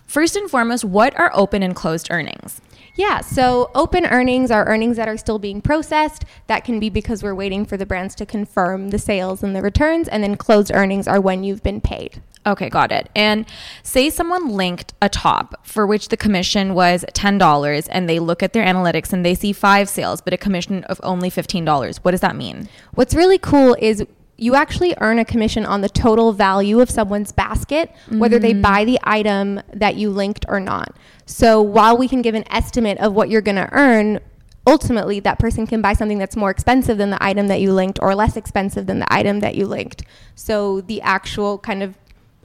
first 0.07 0.37
and 0.37 0.51
foremost, 0.51 0.85
what 0.85 1.19
are 1.19 1.31
open 1.35 1.63
and 1.63 1.75
closed 1.75 2.09
earnings? 2.11 2.61
Yeah, 2.95 3.21
so 3.21 3.71
open 3.75 4.07
earnings 4.07 4.51
are 4.51 4.67
earnings 4.67 4.97
that 4.97 5.09
are 5.09 5.17
still 5.17 5.39
being 5.39 5.61
processed. 5.61 6.25
That 6.49 6.65
can 6.65 6.81
be 6.81 6.91
because 6.91 7.23
we're 7.23 7.35
waiting 7.35 7.65
for 7.65 7.77
the 7.77 7.87
brands 7.87 8.15
to 8.17 8.27
confirm 8.27 8.91
the 8.91 8.99
sales 8.99 9.43
and 9.43 9.55
the 9.55 9.63
returns. 9.63 10.09
And 10.09 10.23
then 10.23 10.37
closed 10.37 10.71
earnings 10.73 11.07
are 11.07 11.21
when 11.21 11.45
you've 11.45 11.63
been 11.63 11.81
paid. 11.81 12.23
Okay, 12.47 12.71
got 12.71 12.91
it. 12.91 13.11
And 13.15 13.47
say 13.83 14.09
someone 14.09 14.49
linked 14.49 14.95
a 15.03 15.09
top 15.09 15.67
for 15.67 15.87
which 15.87 16.09
the 16.09 16.17
commission 16.17 16.75
was 16.75 17.05
$10 17.13 17.89
and 17.91 18.09
they 18.09 18.19
look 18.19 18.43
at 18.43 18.55
their 18.55 18.65
analytics 18.65 19.13
and 19.13 19.25
they 19.25 19.35
see 19.35 19.53
five 19.53 19.89
sales, 19.89 20.21
but 20.21 20.33
a 20.33 20.39
commission 20.39 20.85
of 20.85 21.01
only 21.03 21.31
$15. 21.31 21.99
What 21.99 22.13
does 22.13 22.21
that 22.21 22.37
mean? 22.37 22.69
What's 22.95 23.15
really 23.15 23.39
cool 23.39 23.77
is 23.79 24.05
you 24.41 24.55
actually 24.55 24.95
earn 25.01 25.19
a 25.19 25.25
commission 25.25 25.67
on 25.67 25.83
the 25.83 25.89
total 25.89 26.33
value 26.33 26.81
of 26.81 26.89
someone's 26.89 27.31
basket, 27.31 27.93
whether 28.09 28.39
they 28.39 28.55
mm. 28.55 28.63
buy 28.63 28.87
the 28.87 28.99
item 29.05 29.61
that 29.75 29.97
you 29.97 30.09
linked 30.09 30.47
or 30.49 30.59
not. 30.59 30.97
So 31.27 31.61
while 31.61 31.97
we 31.97 32.09
can 32.09 32.23
give 32.23 32.35
an 32.35 32.51
estimate 32.51 32.99
of 32.99 33.13
what 33.13 33.29
you're 33.29 33.43
going 33.43 33.57
to 33.57 33.69
earn, 33.73 34.19
ultimately 34.67 35.21
that 35.21 35.39
person 35.39 35.67
can 35.67 35.83
buy 35.83 35.93
something 35.93 36.19
that's 36.19 36.37
more 36.37 36.51
expensive 36.51 36.97
than 36.97 37.11
the 37.11 37.23
item 37.23 37.49
that 37.49 37.61
you 37.61 37.73
linked 37.73 37.99
or 38.01 38.15
less 38.15 38.37
expensive 38.37 38.87
than 38.87 38.99
the 39.01 39.13
item 39.13 39.41
that 39.41 39.57
you 39.57 39.67
linked. 39.67 40.05
So 40.35 40.81
the 40.81 41.03
actual 41.03 41.59
kind 41.59 41.83
of 41.83 41.99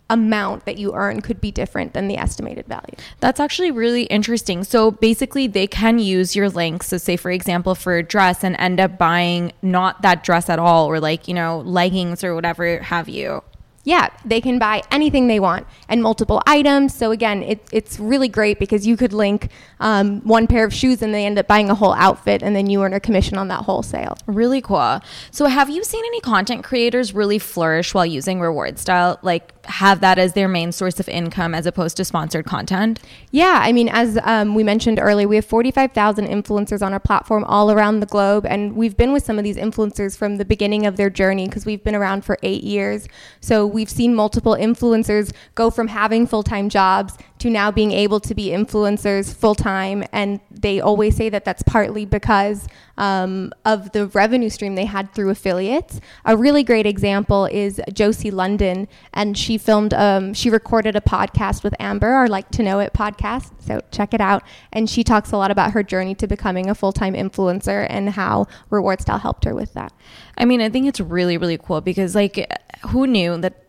amount 0.10 0.66
that 0.66 0.78
you 0.78 0.94
earn 0.94 1.22
could 1.22 1.42
be 1.42 1.52
different 1.52 1.94
than 1.94 2.08
the 2.08 2.18
estimated 2.18 2.68
value. 2.68 2.96
That's 3.20 3.40
actually 3.40 3.72
really 3.72 4.04
interesting. 4.04 4.64
So 4.64 4.92
basically, 4.92 5.48
they 5.48 5.68
can 5.68 6.00
use 6.00 6.36
your 6.36 6.50
links. 6.50 6.88
So, 6.88 6.98
say, 6.98 7.18
for 7.18 7.32
example, 7.32 7.76
for 7.76 7.98
a 7.98 8.04
dress 8.04 8.44
and 8.44 8.56
end 8.58 8.80
up 8.80 8.98
buying 8.98 9.52
not 9.62 10.02
that 10.04 10.24
dress 10.24 10.50
at 10.50 10.60
all, 10.60 10.86
or 10.86 11.00
like, 11.00 11.28
you 11.28 11.34
know, 11.34 11.60
leggings 11.60 12.24
or 12.24 12.36
whatever 12.36 12.80
have 12.80 13.10
you. 13.10 13.44
Yeah, 13.86 14.10
they 14.26 14.42
can 14.42 14.60
buy 14.60 14.82
anything 14.92 15.28
they 15.28 15.40
want 15.40 15.66
and 15.88 16.02
multiple 16.02 16.42
items. 16.48 16.94
So 16.94 17.12
again, 17.12 17.44
it, 17.44 17.66
it's 17.72 18.00
really 18.00 18.28
great 18.28 18.60
because 18.60 18.86
you 18.86 18.98
could 18.98 19.14
link 19.14 19.52
um, 19.80 20.22
one 20.22 20.48
pair 20.48 20.66
of 20.66 20.74
shoes 20.74 21.02
and 21.02 21.14
they 21.14 21.26
end 21.26 21.38
up 21.38 21.48
buying 21.48 21.70
a 21.70 21.76
whole 21.76 21.94
outfit, 21.94 22.42
and 22.42 22.56
then 22.56 22.68
you 22.68 22.84
earn 22.84 22.94
a 22.94 23.00
commission 23.00 23.38
on 23.38 23.48
that 23.50 23.62
whole 23.62 23.84
sale. 23.84 24.18
Really 24.26 24.62
cool. 24.62 25.00
So, 25.32 25.46
have 25.46 25.70
you 25.70 25.84
seen 25.84 26.04
any 26.04 26.20
content 26.22 26.64
creators 26.64 27.14
really 27.14 27.40
flourish 27.40 27.94
while 27.94 28.06
using 28.06 28.40
reward 28.40 28.80
style? 28.80 29.20
Like, 29.22 29.52
have 29.66 30.02
that 30.02 30.18
as 30.18 30.34
their 30.34 30.48
main 30.48 30.72
source 30.72 31.00
of 31.00 31.10
income 31.10 31.54
as 31.54 31.66
opposed 31.66 31.98
to 31.98 32.06
sponsored 32.06 32.46
content? 32.46 33.00
Yeah, 33.32 33.60
I 33.62 33.72
mean, 33.72 33.90
as 33.90 34.18
um, 34.24 34.56
we 34.56 34.64
mentioned 34.64 35.00
earlier, 35.00 35.28
we 35.28 35.36
have 35.36 35.46
45,000 35.46 36.28
influencers 36.28 36.82
on 36.82 36.94
our 36.94 37.00
platform 37.00 37.44
all 37.46 37.72
around 37.72 38.00
the 38.00 38.06
globe, 38.06 38.46
and 38.46 38.76
we've 38.76 38.98
been 38.98 39.14
with 39.14 39.24
some 39.24 39.38
of 39.38 39.44
these 39.44 39.58
influencers 39.58 40.18
from 40.18 40.38
the 40.38 40.46
beginning 40.46 40.86
of 40.86 40.98
their 40.98 41.10
journey 41.10 41.48
because 41.48 41.66
we've 41.66 41.84
been 41.84 41.96
around 41.96 42.26
for 42.26 42.38
eight 42.44 42.64
years. 42.64 43.08
So 43.42 43.66
we've 43.76 43.90
seen 43.90 44.16
multiple 44.16 44.54
influencers 44.54 45.32
go 45.54 45.70
from 45.70 45.88
having 45.88 46.26
full 46.26 46.42
time 46.42 46.70
jobs 46.70 47.16
to 47.38 47.50
now 47.50 47.70
being 47.70 47.92
able 47.92 48.20
to 48.22 48.34
be 48.34 48.48
influencers 48.48 49.34
full 49.34 49.56
time, 49.56 50.04
and 50.12 50.40
they 50.50 50.80
always 50.80 51.16
say 51.16 51.30
that 51.30 51.44
that's 51.46 51.62
partly 51.64 52.06
because 52.06 52.68
um, 52.98 53.52
of 53.66 53.92
the 53.92 54.08
revenue 54.08 54.50
stream 54.50 54.76
they 54.76 54.86
had 54.86 55.14
through 55.14 55.30
affiliates. 55.30 56.00
A 56.24 56.38
really 56.38 56.64
great 56.64 56.86
example 56.86 57.46
is 57.46 57.82
Josie 57.94 58.32
London, 58.32 58.88
and 59.14 59.38
she 59.38 59.58
filmed, 59.58 59.94
um, 59.94 60.34
she 60.34 60.50
recorded 60.50 60.96
a 60.96 61.02
podcast 61.02 61.64
with 61.64 61.76
Amber, 61.80 62.08
our 62.08 62.28
Like 62.28 62.50
to 62.52 62.64
Know 62.64 62.80
It 62.80 62.94
podcast. 62.94 63.52
So 63.60 63.82
check 63.92 64.14
it 64.14 64.22
out. 64.22 64.44
And 64.72 64.90
she 64.90 65.04
talks 65.04 65.32
a 65.32 65.38
lot 65.38 65.52
about 65.52 65.72
her 65.72 65.84
journey 65.84 66.16
to 66.16 66.28
becoming 66.28 66.70
a 66.70 66.76
full 66.76 66.94
time 66.94 67.14
influencer 67.14 67.86
and 67.90 68.10
how 68.12 68.48
Reward 68.70 69.02
Style 69.02 69.20
helped 69.20 69.44
her 69.44 69.54
with 69.54 69.74
that. 69.74 69.92
I 70.38 70.46
mean, 70.46 70.62
I 70.62 70.70
think 70.70 70.88
it's 70.88 71.02
really, 71.02 71.38
really 71.38 71.58
cool 71.58 71.82
because, 71.82 72.16
like, 72.16 72.50
who 72.88 73.08
knew 73.08 73.38
that, 73.38 73.65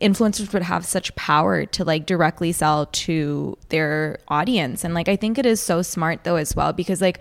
influencers 0.00 0.52
would 0.52 0.62
have 0.62 0.84
such 0.84 1.14
power 1.14 1.66
to, 1.66 1.84
like, 1.84 2.06
directly 2.06 2.52
sell 2.52 2.86
to 2.86 3.56
their 3.68 4.18
audience? 4.28 4.84
And, 4.84 4.94
like, 4.94 5.08
I 5.08 5.16
think 5.16 5.38
it 5.38 5.46
is 5.46 5.60
so 5.60 5.82
smart, 5.82 6.24
though, 6.24 6.36
as 6.36 6.56
well, 6.56 6.72
because, 6.72 7.00
like, 7.00 7.20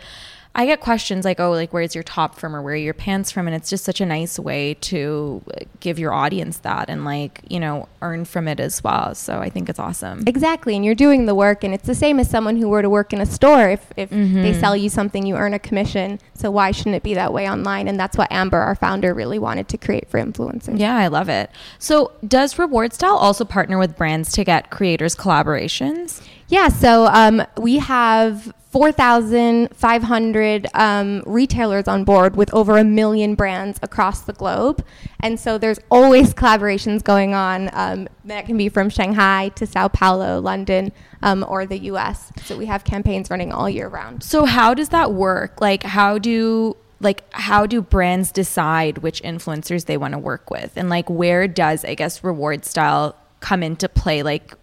I 0.60 0.66
get 0.66 0.82
questions 0.82 1.24
like, 1.24 1.40
oh, 1.40 1.52
like, 1.52 1.72
where's 1.72 1.96
your 1.96 2.04
top 2.04 2.36
from 2.36 2.54
or 2.54 2.62
where 2.62 2.74
are 2.74 2.78
your 2.78 2.94
pants 2.94 3.32
from? 3.32 3.48
And 3.48 3.56
it's 3.56 3.70
just 3.70 3.86
such 3.86 4.02
a 4.02 4.06
nice 4.06 4.38
way 4.38 4.74
to 4.82 5.42
give 5.80 5.98
your 5.98 6.12
audience 6.12 6.58
that 6.58 6.90
and, 6.90 7.06
like, 7.06 7.40
you 7.48 7.62
know, 7.62 7.88
earn 8.02 8.26
from 8.26 8.46
it 8.50 8.60
as 8.60 8.84
well. 8.84 9.16
So 9.16 9.40
I 9.40 9.50
think 9.50 9.70
it's 9.70 9.80
awesome. 9.80 10.26
Exactly. 10.28 10.76
And 10.76 10.84
you're 10.84 10.96
doing 10.96 11.28
the 11.28 11.34
work. 11.34 11.64
And 11.64 11.74
it's 11.74 11.88
the 11.88 11.96
same 11.96 12.20
as 12.20 12.30
someone 12.30 12.58
who 12.58 12.68
were 12.68 12.82
to 12.82 12.90
work 12.90 13.14
in 13.14 13.22
a 13.22 13.26
store. 13.26 13.70
If, 13.70 13.90
if 13.96 14.10
mm-hmm. 14.10 14.42
they 14.42 14.52
sell 14.52 14.76
you 14.76 14.90
something, 14.90 15.26
you 15.26 15.38
earn 15.38 15.54
a 15.54 15.60
commission. 15.60 16.20
So 16.34 16.52
why 16.52 16.72
shouldn't 16.72 16.96
it 16.96 17.04
be 17.04 17.14
that 17.14 17.32
way 17.32 17.50
online? 17.50 17.88
And 17.88 17.98
that's 17.98 18.18
what 18.18 18.30
Amber, 18.30 18.60
our 18.60 18.76
founder, 18.76 19.14
really 19.14 19.40
wanted 19.40 19.70
to 19.70 19.78
create 19.78 20.10
for 20.10 20.20
influencers. 20.20 20.78
Yeah, 20.78 20.98
I 20.98 21.08
love 21.08 21.30
it. 21.30 21.52
So 21.78 22.12
does 22.28 22.60
Reward 22.60 22.92
Style 22.92 23.16
also 23.16 23.46
partner 23.46 23.78
with 23.78 23.96
brands 23.96 24.34
to 24.34 24.44
get 24.44 24.72
creators 24.72 25.16
collaborations? 25.16 26.22
Yeah, 26.50 26.68
so 26.70 27.06
um, 27.06 27.44
we 27.58 27.78
have 27.78 28.52
4,500 28.72 30.68
um, 30.74 31.24
retailers 31.28 31.88
on 31.88 32.04
board 32.04 32.36
with 32.36 32.52
over 32.54 32.78
a 32.80 32.84
million 32.84 33.36
brands 33.36 33.80
across 33.84 34.22
the 34.22 34.34
globe. 34.34 34.84
And 35.20 35.40
so 35.40 35.60
there's 35.60 35.80
always 35.92 36.34
collaborations 36.34 37.04
going 37.04 37.36
on 37.36 37.70
um, 37.74 38.08
that 38.26 38.48
can 38.48 38.58
be 38.58 38.68
from 38.68 38.90
Shanghai 38.90 39.50
to 39.56 39.68
Sao 39.68 39.90
Paulo, 39.90 40.40
London, 40.40 40.92
um, 41.22 41.46
or 41.48 41.68
the 41.68 41.78
US. 41.92 42.32
So 42.44 42.58
we 42.58 42.66
have 42.66 42.84
campaigns 42.84 43.30
running 43.30 43.52
all 43.52 43.70
year 43.70 43.88
round. 43.88 44.24
So, 44.24 44.46
how 44.46 44.74
does 44.74 44.90
that 44.90 45.14
work? 45.14 45.62
Like, 45.62 45.84
how 45.84 46.18
do 46.18 46.76
like 47.02 47.24
how 47.32 47.66
do 47.66 47.82
brands 47.82 48.32
decide 48.32 48.98
which 48.98 49.22
influencers 49.24 49.86
they 49.86 49.96
want 49.96 50.12
to 50.12 50.18
work 50.18 50.52
with 50.52 50.74
and 50.76 50.90
like 50.90 51.10
where 51.10 51.48
does 51.48 51.86
i 51.86 51.96
guess 51.96 52.26
reward 52.26 52.66
style 52.66 53.16
come 53.40 53.64
into 53.64 53.88
play 53.88 54.22
like 54.22 54.54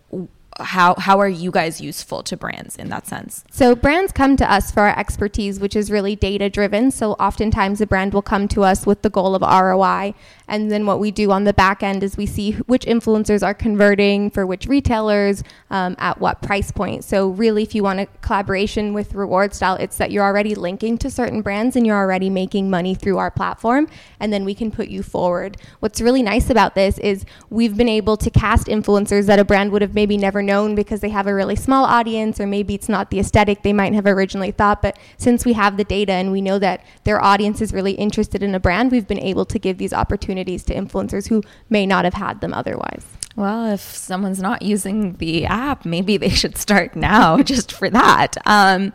how 0.60 0.94
how 0.96 1.18
are 1.20 1.28
you 1.28 1.50
guys 1.50 1.80
useful 1.80 2.22
to 2.22 2.36
brands 2.36 2.76
in 2.76 2.88
that 2.88 3.06
sense? 3.06 3.44
So 3.50 3.75
brands 3.75 4.12
come 4.12 4.36
to 4.36 4.50
us 4.50 4.70
for 4.70 4.80
our 4.80 4.98
expertise, 4.98 5.60
which 5.60 5.76
is 5.76 5.90
really 5.90 6.16
data 6.16 6.48
driven. 6.48 6.90
So 6.90 7.12
oftentimes 7.12 7.80
a 7.80 7.86
brand 7.86 8.14
will 8.14 8.22
come 8.22 8.48
to 8.48 8.62
us 8.62 8.86
with 8.86 9.02
the 9.02 9.10
goal 9.10 9.34
of 9.34 9.42
ROI, 9.42 10.14
and 10.48 10.70
then 10.70 10.86
what 10.86 10.98
we 10.98 11.10
do 11.10 11.30
on 11.32 11.44
the 11.44 11.52
back 11.52 11.82
end 11.82 12.02
is 12.02 12.16
we 12.16 12.26
see 12.26 12.52
which 12.66 12.84
influencers 12.86 13.42
are 13.42 13.54
converting 13.54 14.30
for 14.30 14.46
which 14.46 14.66
retailers 14.66 15.42
um, 15.70 15.96
at 15.98 16.20
what 16.20 16.42
price 16.42 16.70
point. 16.70 17.04
So 17.04 17.28
really, 17.28 17.62
if 17.62 17.75
you 17.75 17.82
want 17.82 18.00
a 18.00 18.06
collaboration 18.22 18.94
with 18.94 19.14
Reward 19.14 19.54
Style, 19.54 19.76
it's 19.76 19.96
that 19.98 20.10
you're 20.10 20.25
already 20.25 20.54
linking 20.54 20.98
to 20.98 21.10
certain 21.10 21.42
brands 21.42 21.76
and 21.76 21.86
you're 21.86 21.96
already 21.96 22.30
making 22.30 22.70
money 22.70 22.94
through 22.94 23.18
our 23.18 23.30
platform, 23.30 23.88
and 24.20 24.32
then 24.32 24.44
we 24.44 24.54
can 24.54 24.70
put 24.70 24.88
you 24.88 25.02
forward. 25.02 25.56
What's 25.80 26.00
really 26.00 26.22
nice 26.22 26.50
about 26.50 26.75
this 26.75 26.98
is 26.98 27.25
we've 27.50 27.76
been 27.76 27.88
able 27.88 28.16
to 28.16 28.30
cast 28.30 28.68
influencers 28.68 29.26
that 29.26 29.38
a 29.38 29.44
brand 29.44 29.72
would 29.72 29.82
have 29.82 29.94
maybe 29.94 30.16
never 30.16 30.42
known 30.46 30.74
because 30.74 31.00
they 31.00 31.10
have 31.10 31.26
a 31.26 31.34
really 31.34 31.56
small 31.56 31.84
audience 31.84 32.40
or 32.40 32.46
maybe 32.46 32.74
it's 32.74 32.88
not 32.88 33.10
the 33.10 33.18
aesthetic 33.18 33.62
they 33.62 33.72
might 33.72 33.92
have 33.92 34.06
originally 34.06 34.52
thought. 34.52 34.80
But 34.80 34.98
since 35.18 35.44
we 35.44 35.52
have 35.54 35.76
the 35.76 35.84
data 35.84 36.12
and 36.12 36.32
we 36.32 36.40
know 36.40 36.58
that 36.58 36.84
their 37.04 37.22
audience 37.22 37.60
is 37.60 37.72
really 37.72 37.92
interested 37.92 38.42
in 38.42 38.54
a 38.54 38.60
brand, 38.60 38.92
we've 38.92 39.08
been 39.08 39.20
able 39.20 39.44
to 39.46 39.58
give 39.58 39.78
these 39.78 39.92
opportunities 39.92 40.64
to 40.64 40.74
influencers 40.74 41.28
who 41.28 41.42
may 41.68 41.84
not 41.84 42.04
have 42.04 42.14
had 42.14 42.40
them 42.40 42.54
otherwise. 42.54 43.04
Well, 43.36 43.70
if 43.70 43.82
someone's 43.82 44.40
not 44.40 44.62
using 44.62 45.16
the 45.16 45.44
app, 45.44 45.84
maybe 45.84 46.16
they 46.16 46.30
should 46.30 46.56
start 46.56 46.96
now 46.96 47.42
just 47.42 47.70
for 47.70 47.90
that. 47.90 48.36
Um, 48.46 48.94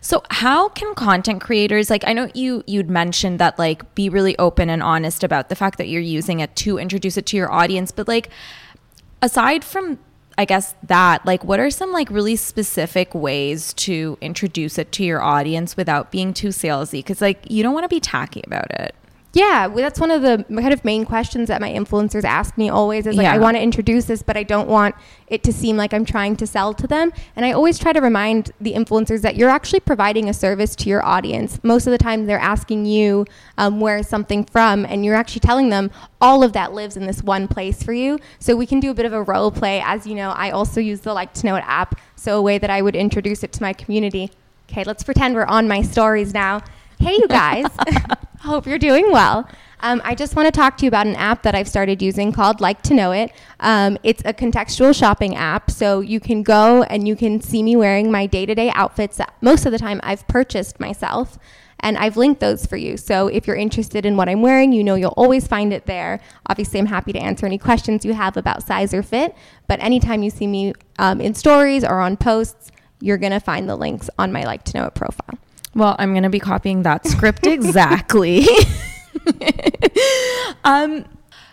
so, 0.00 0.24
how 0.30 0.68
can 0.70 0.92
content 0.96 1.40
creators 1.40 1.88
like? 1.88 2.02
I 2.04 2.12
know 2.12 2.28
you 2.34 2.64
you'd 2.66 2.90
mentioned 2.90 3.38
that 3.38 3.60
like 3.60 3.94
be 3.94 4.08
really 4.08 4.36
open 4.38 4.70
and 4.70 4.82
honest 4.82 5.22
about 5.22 5.50
the 5.50 5.54
fact 5.54 5.78
that 5.78 5.86
you're 5.88 6.02
using 6.02 6.40
it 6.40 6.56
to 6.56 6.78
introduce 6.78 7.16
it 7.16 7.26
to 7.26 7.36
your 7.36 7.50
audience, 7.52 7.92
but 7.92 8.08
like 8.08 8.28
aside 9.22 9.62
from 9.62 9.98
I 10.38 10.44
guess 10.44 10.74
that 10.82 11.24
like 11.24 11.44
what 11.44 11.60
are 11.60 11.70
some 11.70 11.92
like 11.92 12.10
really 12.10 12.36
specific 12.36 13.14
ways 13.14 13.72
to 13.74 14.18
introduce 14.20 14.78
it 14.78 14.92
to 14.92 15.04
your 15.04 15.22
audience 15.22 15.76
without 15.76 16.10
being 16.10 16.34
too 16.34 16.48
salesy 16.48 17.04
cuz 17.04 17.20
like 17.22 17.50
you 17.50 17.62
don't 17.62 17.72
want 17.72 17.84
to 17.84 17.88
be 17.88 18.00
tacky 18.00 18.42
about 18.46 18.70
it. 18.72 18.94
Yeah, 19.36 19.66
well, 19.66 19.82
that's 19.82 20.00
one 20.00 20.10
of 20.10 20.22
the 20.22 20.46
kind 20.48 20.72
of 20.72 20.82
main 20.82 21.04
questions 21.04 21.48
that 21.48 21.60
my 21.60 21.70
influencers 21.70 22.24
ask 22.24 22.56
me 22.56 22.70
always 22.70 23.06
is 23.06 23.16
like, 23.16 23.24
yeah. 23.24 23.34
I 23.34 23.38
want 23.38 23.54
to 23.58 23.62
introduce 23.62 24.06
this, 24.06 24.22
but 24.22 24.34
I 24.34 24.42
don't 24.42 24.66
want 24.66 24.94
it 25.26 25.42
to 25.42 25.52
seem 25.52 25.76
like 25.76 25.92
I'm 25.92 26.06
trying 26.06 26.36
to 26.36 26.46
sell 26.46 26.72
to 26.72 26.86
them. 26.86 27.12
And 27.36 27.44
I 27.44 27.52
always 27.52 27.78
try 27.78 27.92
to 27.92 28.00
remind 28.00 28.52
the 28.62 28.72
influencers 28.72 29.20
that 29.20 29.36
you're 29.36 29.50
actually 29.50 29.80
providing 29.80 30.30
a 30.30 30.32
service 30.32 30.74
to 30.76 30.88
your 30.88 31.04
audience. 31.04 31.60
Most 31.62 31.86
of 31.86 31.90
the 31.90 31.98
time, 31.98 32.24
they're 32.24 32.38
asking 32.38 32.86
you 32.86 33.26
um, 33.58 33.78
where 33.78 33.98
is 33.98 34.08
something 34.08 34.42
from, 34.42 34.86
and 34.86 35.04
you're 35.04 35.14
actually 35.14 35.40
telling 35.40 35.68
them 35.68 35.90
all 36.18 36.42
of 36.42 36.54
that 36.54 36.72
lives 36.72 36.96
in 36.96 37.06
this 37.06 37.22
one 37.22 37.46
place 37.46 37.82
for 37.82 37.92
you. 37.92 38.18
So 38.38 38.56
we 38.56 38.64
can 38.64 38.80
do 38.80 38.90
a 38.90 38.94
bit 38.94 39.04
of 39.04 39.12
a 39.12 39.22
role 39.22 39.50
play. 39.50 39.82
As 39.84 40.06
you 40.06 40.14
know, 40.14 40.30
I 40.30 40.50
also 40.50 40.80
use 40.80 41.00
the 41.00 41.12
Like 41.12 41.34
to 41.34 41.46
Know 41.46 41.56
It 41.56 41.64
app, 41.66 42.00
so 42.14 42.38
a 42.38 42.42
way 42.42 42.56
that 42.56 42.70
I 42.70 42.80
would 42.80 42.96
introduce 42.96 43.44
it 43.44 43.52
to 43.52 43.62
my 43.62 43.74
community. 43.74 44.30
Okay, 44.70 44.82
let's 44.84 45.04
pretend 45.04 45.34
we're 45.34 45.44
on 45.44 45.68
my 45.68 45.82
stories 45.82 46.32
now. 46.32 46.62
Hey, 46.98 47.12
you 47.12 47.28
guys. 47.28 47.66
Hope 48.40 48.66
you're 48.66 48.78
doing 48.78 49.12
well. 49.12 49.48
Um, 49.80 50.00
I 50.04 50.14
just 50.14 50.34
want 50.34 50.46
to 50.46 50.52
talk 50.52 50.78
to 50.78 50.86
you 50.86 50.88
about 50.88 51.06
an 51.06 51.14
app 51.16 51.42
that 51.42 51.54
I've 51.54 51.68
started 51.68 52.00
using 52.00 52.32
called 52.32 52.60
Like 52.60 52.80
to 52.82 52.94
Know 52.94 53.12
It. 53.12 53.32
Um, 53.60 53.98
it's 54.02 54.22
a 54.24 54.32
contextual 54.32 54.94
shopping 54.94 55.36
app, 55.36 55.70
so 55.70 56.00
you 56.00 56.20
can 56.20 56.42
go 56.42 56.84
and 56.84 57.06
you 57.06 57.14
can 57.14 57.40
see 57.42 57.62
me 57.62 57.76
wearing 57.76 58.10
my 58.10 58.24
day 58.26 58.46
to 58.46 58.54
day 58.54 58.70
outfits 58.70 59.18
that 59.18 59.34
most 59.42 59.66
of 59.66 59.72
the 59.72 59.78
time 59.78 60.00
I've 60.02 60.26
purchased 60.26 60.80
myself. 60.80 61.38
And 61.80 61.98
I've 61.98 62.16
linked 62.16 62.40
those 62.40 62.64
for 62.64 62.78
you. 62.78 62.96
So 62.96 63.28
if 63.28 63.46
you're 63.46 63.56
interested 63.56 64.06
in 64.06 64.16
what 64.16 64.30
I'm 64.30 64.40
wearing, 64.40 64.72
you 64.72 64.82
know 64.82 64.94
you'll 64.94 65.10
always 65.10 65.46
find 65.46 65.74
it 65.74 65.84
there. 65.84 66.20
Obviously, 66.48 66.80
I'm 66.80 66.86
happy 66.86 67.12
to 67.12 67.18
answer 67.18 67.44
any 67.44 67.58
questions 67.58 68.04
you 68.06 68.14
have 68.14 68.38
about 68.38 68.62
size 68.62 68.94
or 68.94 69.02
fit. 69.02 69.36
But 69.68 69.82
anytime 69.82 70.22
you 70.22 70.30
see 70.30 70.46
me 70.46 70.72
um, 70.98 71.20
in 71.20 71.34
stories 71.34 71.84
or 71.84 72.00
on 72.00 72.16
posts, 72.16 72.72
you're 73.00 73.18
going 73.18 73.32
to 73.32 73.40
find 73.40 73.68
the 73.68 73.76
links 73.76 74.08
on 74.18 74.32
my 74.32 74.44
Like 74.44 74.64
to 74.64 74.78
Know 74.78 74.86
It 74.86 74.94
profile. 74.94 75.38
Well, 75.76 75.94
I'm 75.98 76.12
going 76.14 76.22
to 76.22 76.30
be 76.30 76.40
copying 76.40 76.82
that 76.82 77.06
script 77.06 77.46
exactly. 77.46 78.46
um, 80.64 81.04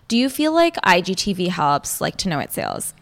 do 0.07 0.17
you 0.17 0.29
feel 0.29 0.53
like 0.53 0.75
IGTV 0.77 1.49
helps 1.49 1.99
like 1.99 2.15
to 2.17 2.29
know 2.29 2.39
it 2.39 2.53
sales? 2.53 2.93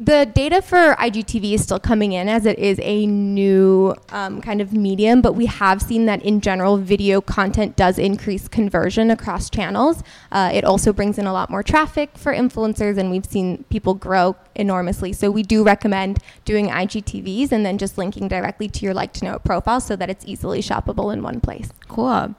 The 0.00 0.24
data 0.24 0.62
for 0.62 0.94
IGTV 0.94 1.52
is 1.52 1.62
still 1.62 1.78
coming 1.78 2.12
in 2.12 2.26
as 2.26 2.46
it 2.46 2.58
is 2.58 2.80
a 2.82 3.04
new 3.04 3.94
um, 4.08 4.40
kind 4.40 4.62
of 4.62 4.72
medium, 4.72 5.20
but 5.20 5.34
we 5.34 5.44
have 5.44 5.82
seen 5.82 6.06
that 6.06 6.22
in 6.22 6.40
general, 6.40 6.78
video 6.78 7.20
content 7.20 7.76
does 7.76 7.98
increase 7.98 8.48
conversion 8.48 9.10
across 9.10 9.50
channels. 9.50 10.02
Uh, 10.32 10.50
it 10.54 10.64
also 10.64 10.94
brings 10.94 11.18
in 11.18 11.26
a 11.26 11.32
lot 11.34 11.50
more 11.50 11.62
traffic 11.62 12.16
for 12.16 12.32
influencers, 12.32 12.96
and 12.96 13.10
we've 13.10 13.26
seen 13.26 13.62
people 13.64 13.92
grow 13.92 14.36
enormously. 14.54 15.12
So 15.12 15.30
we 15.30 15.42
do 15.42 15.62
recommend 15.62 16.18
doing 16.46 16.68
IGTVs 16.68 17.52
and 17.52 17.66
then 17.66 17.76
just 17.76 17.98
linking 17.98 18.26
directly 18.26 18.68
to 18.68 18.84
your 18.86 18.94
like 18.94 19.12
to 19.14 19.24
know 19.26 19.38
profile 19.38 19.82
so 19.82 19.96
that 19.96 20.08
it's 20.08 20.24
easily 20.26 20.62
shoppable 20.62 21.12
in 21.12 21.22
one 21.22 21.42
place. 21.42 21.68
Cool. 21.88 22.34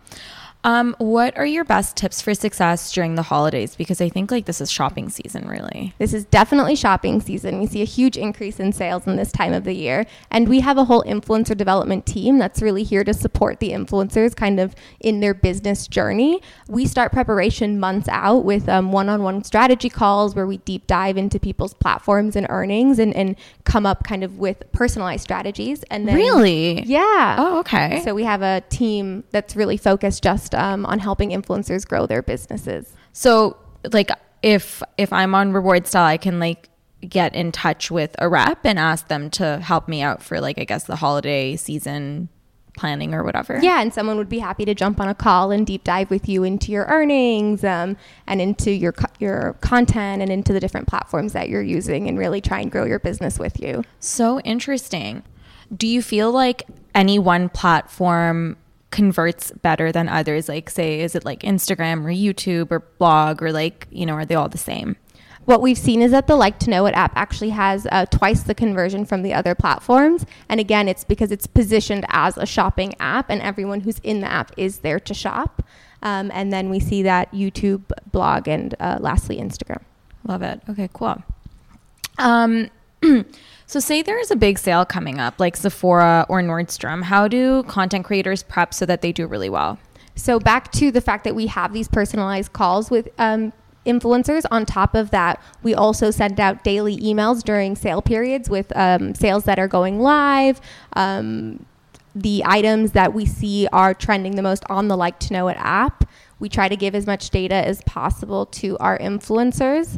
Um, 0.64 0.96
what 1.00 1.36
are 1.38 1.46
your 1.46 1.64
best 1.64 1.98
tips 1.98 2.22
for 2.22 2.34
success 2.34 2.92
during 2.92 3.16
the 3.16 3.24
holidays? 3.24 3.76
Because 3.76 4.00
I 4.00 4.10
think 4.10 4.30
like 4.30 4.46
this 4.46 4.62
is 4.62 4.72
shopping 4.72 5.10
season, 5.10 5.48
really. 5.48 5.94
This 5.98 6.14
is 6.14 6.26
definitely 6.26 6.76
shopping 6.76 7.20
season. 7.20 7.60
We 7.60 7.68
see 7.68 7.82
a 7.82 7.86
huge 7.86 8.16
increase 8.18 8.60
in 8.60 8.72
sales 8.72 9.08
in 9.08 9.16
this 9.16 9.32
time 9.32 9.54
of 9.54 9.64
the 9.64 9.74
year, 9.74 10.06
and 10.30 10.48
we 10.48 10.60
have 10.60 10.78
a 10.78 10.86
whole 10.86 11.04
influencer 11.04 11.58
development 11.58 12.06
team 12.06 12.38
that's 12.38 12.62
really 12.62 12.84
here 12.84 13.04
to 13.04 13.14
support 13.14 13.60
the 13.60 13.72
influencers 13.72 14.36
kind 14.36 14.60
of 14.60 14.76
in 15.00 15.20
their 15.20 15.34
business 15.34 15.88
journey. 15.88 16.42
We 16.68 16.86
start 16.86 17.12
preparation 17.12 17.80
months 17.80 18.08
out 18.10 18.46
with 18.46 18.70
um, 18.70 18.92
one-on-one 18.92 19.44
strategy 19.44 19.90
calls 19.90 20.36
where 20.36 20.46
we 20.46 20.58
deep 20.58 20.86
dive 20.86 21.18
into 21.18 21.40
people's 21.40 21.74
platforms 21.74 22.36
and 22.36 22.46
earnings 22.50 23.00
and, 23.00 23.16
and 23.16 23.36
come 23.64 23.86
up 23.86 24.04
kind 24.04 24.24
of 24.24 24.38
with 24.38 24.72
personalized 24.72 25.24
strategies. 25.24 25.84
And 25.84 26.08
then 26.08 26.16
really, 26.16 26.84
yeah. 26.84 27.36
Oh, 27.40 27.60
okay. 27.60 28.02
So 28.04 28.14
we 28.14 28.24
have 28.24 28.42
a 28.42 28.62
team 28.70 29.24
that's 29.32 29.56
really 29.56 29.78
focused 29.78 30.24
just 30.24 30.51
um, 30.56 30.86
on 30.86 31.00
helping 31.00 31.30
influencers 31.30 31.88
grow 31.88 32.06
their 32.06 32.22
businesses. 32.22 32.94
So, 33.14 33.58
like, 33.92 34.10
if 34.42 34.82
if 34.98 35.12
I'm 35.14 35.36
on 35.36 35.54
Reward 35.54 35.88
Style, 35.88 36.06
I 36.06 36.18
can 36.18 36.40
like 36.40 36.70
get 37.08 37.34
in 37.34 37.52
touch 37.52 37.90
with 37.90 38.16
a 38.20 38.30
rep 38.30 38.66
and 38.66 38.78
ask 38.78 39.08
them 39.08 39.30
to 39.32 39.60
help 39.60 39.88
me 39.88 40.02
out 40.02 40.22
for 40.22 40.40
like 40.40 40.60
I 40.60 40.66
guess 40.66 40.84
the 40.84 40.98
holiday 40.98 41.56
season 41.56 42.30
planning 42.78 43.14
or 43.14 43.24
whatever. 43.24 43.60
Yeah, 43.62 43.82
and 43.82 43.94
someone 43.94 44.18
would 44.18 44.30
be 44.30 44.40
happy 44.40 44.66
to 44.66 44.74
jump 44.74 45.00
on 45.00 45.08
a 45.08 45.16
call 45.16 45.52
and 45.52 45.66
deep 45.66 45.84
dive 45.84 46.10
with 46.10 46.28
you 46.30 46.44
into 46.44 46.72
your 46.72 46.86
earnings 46.86 47.64
um, 47.64 47.98
and 48.28 48.42
into 48.42 48.72
your 48.72 48.94
co- 48.94 49.14
your 49.20 49.54
content 49.62 50.22
and 50.22 50.32
into 50.32 50.54
the 50.54 50.60
different 50.60 50.88
platforms 50.88 51.34
that 51.34 51.50
you're 51.50 51.62
using 51.62 52.08
and 52.08 52.18
really 52.18 52.42
try 52.42 52.60
and 52.60 52.72
grow 52.72 52.86
your 52.86 53.00
business 53.00 53.38
with 53.38 53.60
you. 53.60 53.84
So 54.00 54.40
interesting. 54.42 55.24
Do 55.76 55.88
you 55.88 56.02
feel 56.02 56.32
like 56.32 56.64
any 56.94 57.20
one 57.20 57.50
platform 57.50 58.58
converts 58.92 59.52
better 59.52 59.92
than 59.92 60.08
others? 60.08 60.48
Like, 60.48 60.70
say, 60.70 61.02
is 61.02 61.16
it 61.16 61.26
like 61.26 61.42
Instagram 61.42 62.06
or 62.06 62.10
YouTube 62.10 62.72
or 62.72 62.80
blog 63.00 63.42
or 63.42 63.52
like, 63.52 63.88
you 63.90 64.06
know, 64.06 64.14
are 64.14 64.26
they 64.26 64.36
all 64.36 64.50
the 64.50 64.58
same? 64.58 64.96
What 65.46 65.62
we've 65.62 65.78
seen 65.78 66.02
is 66.02 66.12
that 66.12 66.28
the 66.28 66.36
Like 66.36 66.60
to 66.60 66.70
Know 66.70 66.86
It 66.86 66.94
app 66.94 67.14
actually 67.16 67.50
has 67.50 67.88
uh, 67.92 68.06
twice 68.06 68.44
the 68.44 68.54
conversion 68.54 69.06
from 69.06 69.24
the 69.24 69.34
other 69.34 69.56
platforms. 69.56 70.26
And 70.50 70.60
again, 70.60 70.88
it's 70.88 71.04
because 71.04 71.32
it's 71.32 71.48
positioned 71.48 72.06
as 72.10 72.38
a 72.38 72.46
shopping 72.46 72.94
app, 73.00 73.30
and 73.30 73.42
everyone 73.42 73.82
who's 73.82 73.98
in 74.00 74.22
the 74.22 74.32
app 74.32 74.52
is 74.56 74.80
there 74.80 75.00
to 75.00 75.14
shop. 75.14 75.64
Um, 76.04 76.32
and 76.34 76.54
then 76.54 76.70
we 76.70 76.80
see 76.80 77.04
that 77.04 77.32
YouTube, 77.32 77.92
blog, 78.12 78.48
and 78.48 78.76
uh, 78.80 78.98
lastly, 79.00 79.38
Instagram. 79.38 79.82
Love 80.28 80.44
it. 80.44 80.62
Okay, 80.70 80.90
cool. 80.94 81.22
Um, 82.20 82.70
so, 83.72 83.80
say 83.80 84.02
there 84.02 84.20
is 84.20 84.32
a 84.32 84.36
big 84.36 84.60
sale 84.60 84.84
coming 84.84 85.18
up, 85.18 85.40
like 85.40 85.56
Sephora 85.56 86.26
or 86.28 86.42
Nordstrom. 86.42 87.04
How 87.04 87.30
do 87.30 87.64
content 87.64 88.04
creators 88.04 88.44
prep 88.44 88.74
so 88.74 88.86
that 88.86 89.02
they 89.02 89.14
do 89.14 89.28
really 89.28 89.50
well? 89.50 89.80
So 90.16 90.40
back 90.40 90.74
to 90.74 90.92
the 90.92 91.00
fact 91.00 91.24
that 91.24 91.36
we 91.36 91.48
have 91.48 91.72
these 91.72 91.88
personalized 91.88 92.52
calls 92.52 92.92
with 92.92 93.08
um, 93.18 93.54
influencers. 93.86 94.44
On 94.52 94.66
top 94.66 94.94
of 94.94 95.12
that, 95.12 95.42
we 95.64 95.74
also 95.74 96.12
send 96.12 96.38
out 96.38 96.66
daily 96.66 96.98
emails 96.98 97.44
during 97.44 97.78
sale 97.78 98.02
periods 98.02 98.50
with 98.50 98.76
um, 98.76 99.16
sales 99.16 99.46
that 99.46 99.58
are 99.58 99.70
going 99.70 100.02
live. 100.02 100.60
Um, 100.98 101.66
the 102.14 102.44
items 102.46 102.92
that 102.92 103.14
we 103.14 103.26
see 103.26 103.70
are 103.72 103.94
trending 103.94 104.36
the 104.36 104.42
most 104.42 104.66
on 104.70 104.90
the 104.90 104.98
Like 104.98 105.18
to 105.20 105.34
Know 105.34 105.48
It 105.48 105.56
app. 105.58 106.04
We 106.40 106.50
try 106.50 106.68
to 106.68 106.76
give 106.76 106.94
as 106.94 107.08
much 107.08 107.30
data 107.30 107.56
as 107.56 107.82
possible 107.84 108.48
to 108.48 108.78
our 108.80 109.00
influencers. 109.00 109.98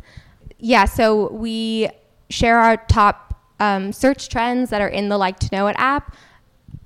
Yeah, 0.59 0.85
so 0.85 1.31
we 1.31 1.89
share 2.29 2.59
our 2.59 2.77
top 2.77 3.32
um, 3.59 3.91
search 3.93 4.29
trends 4.29 4.69
that 4.69 4.81
are 4.81 4.87
in 4.87 5.09
the 5.09 5.17
Like 5.17 5.39
to 5.39 5.49
Know 5.51 5.67
It 5.67 5.75
app 5.79 6.15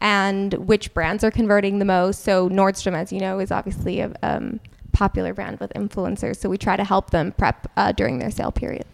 and 0.02 0.54
which 0.54 0.94
brands 0.94 1.24
are 1.24 1.32
converting 1.32 1.80
the 1.80 1.86
most. 1.86 2.24
So 2.24 2.50
Nordstrom, 2.50 2.96
as 2.96 3.12
you 3.12 3.20
know, 3.20 3.40
is 3.40 3.52
obviously 3.52 4.00
a 4.00 4.14
um, 4.22 4.60
popular 4.92 5.34
brand 5.34 5.60
with 5.60 5.72
influencers. 5.74 6.38
So 6.38 6.50
we 6.50 6.58
try 6.58 6.76
to 6.76 6.84
help 6.84 7.12
them 7.12 7.32
prep 7.32 7.72
uh, 7.78 7.92
during 7.92 8.20
their 8.20 8.32
sale 8.32 8.52
period. 8.52 8.86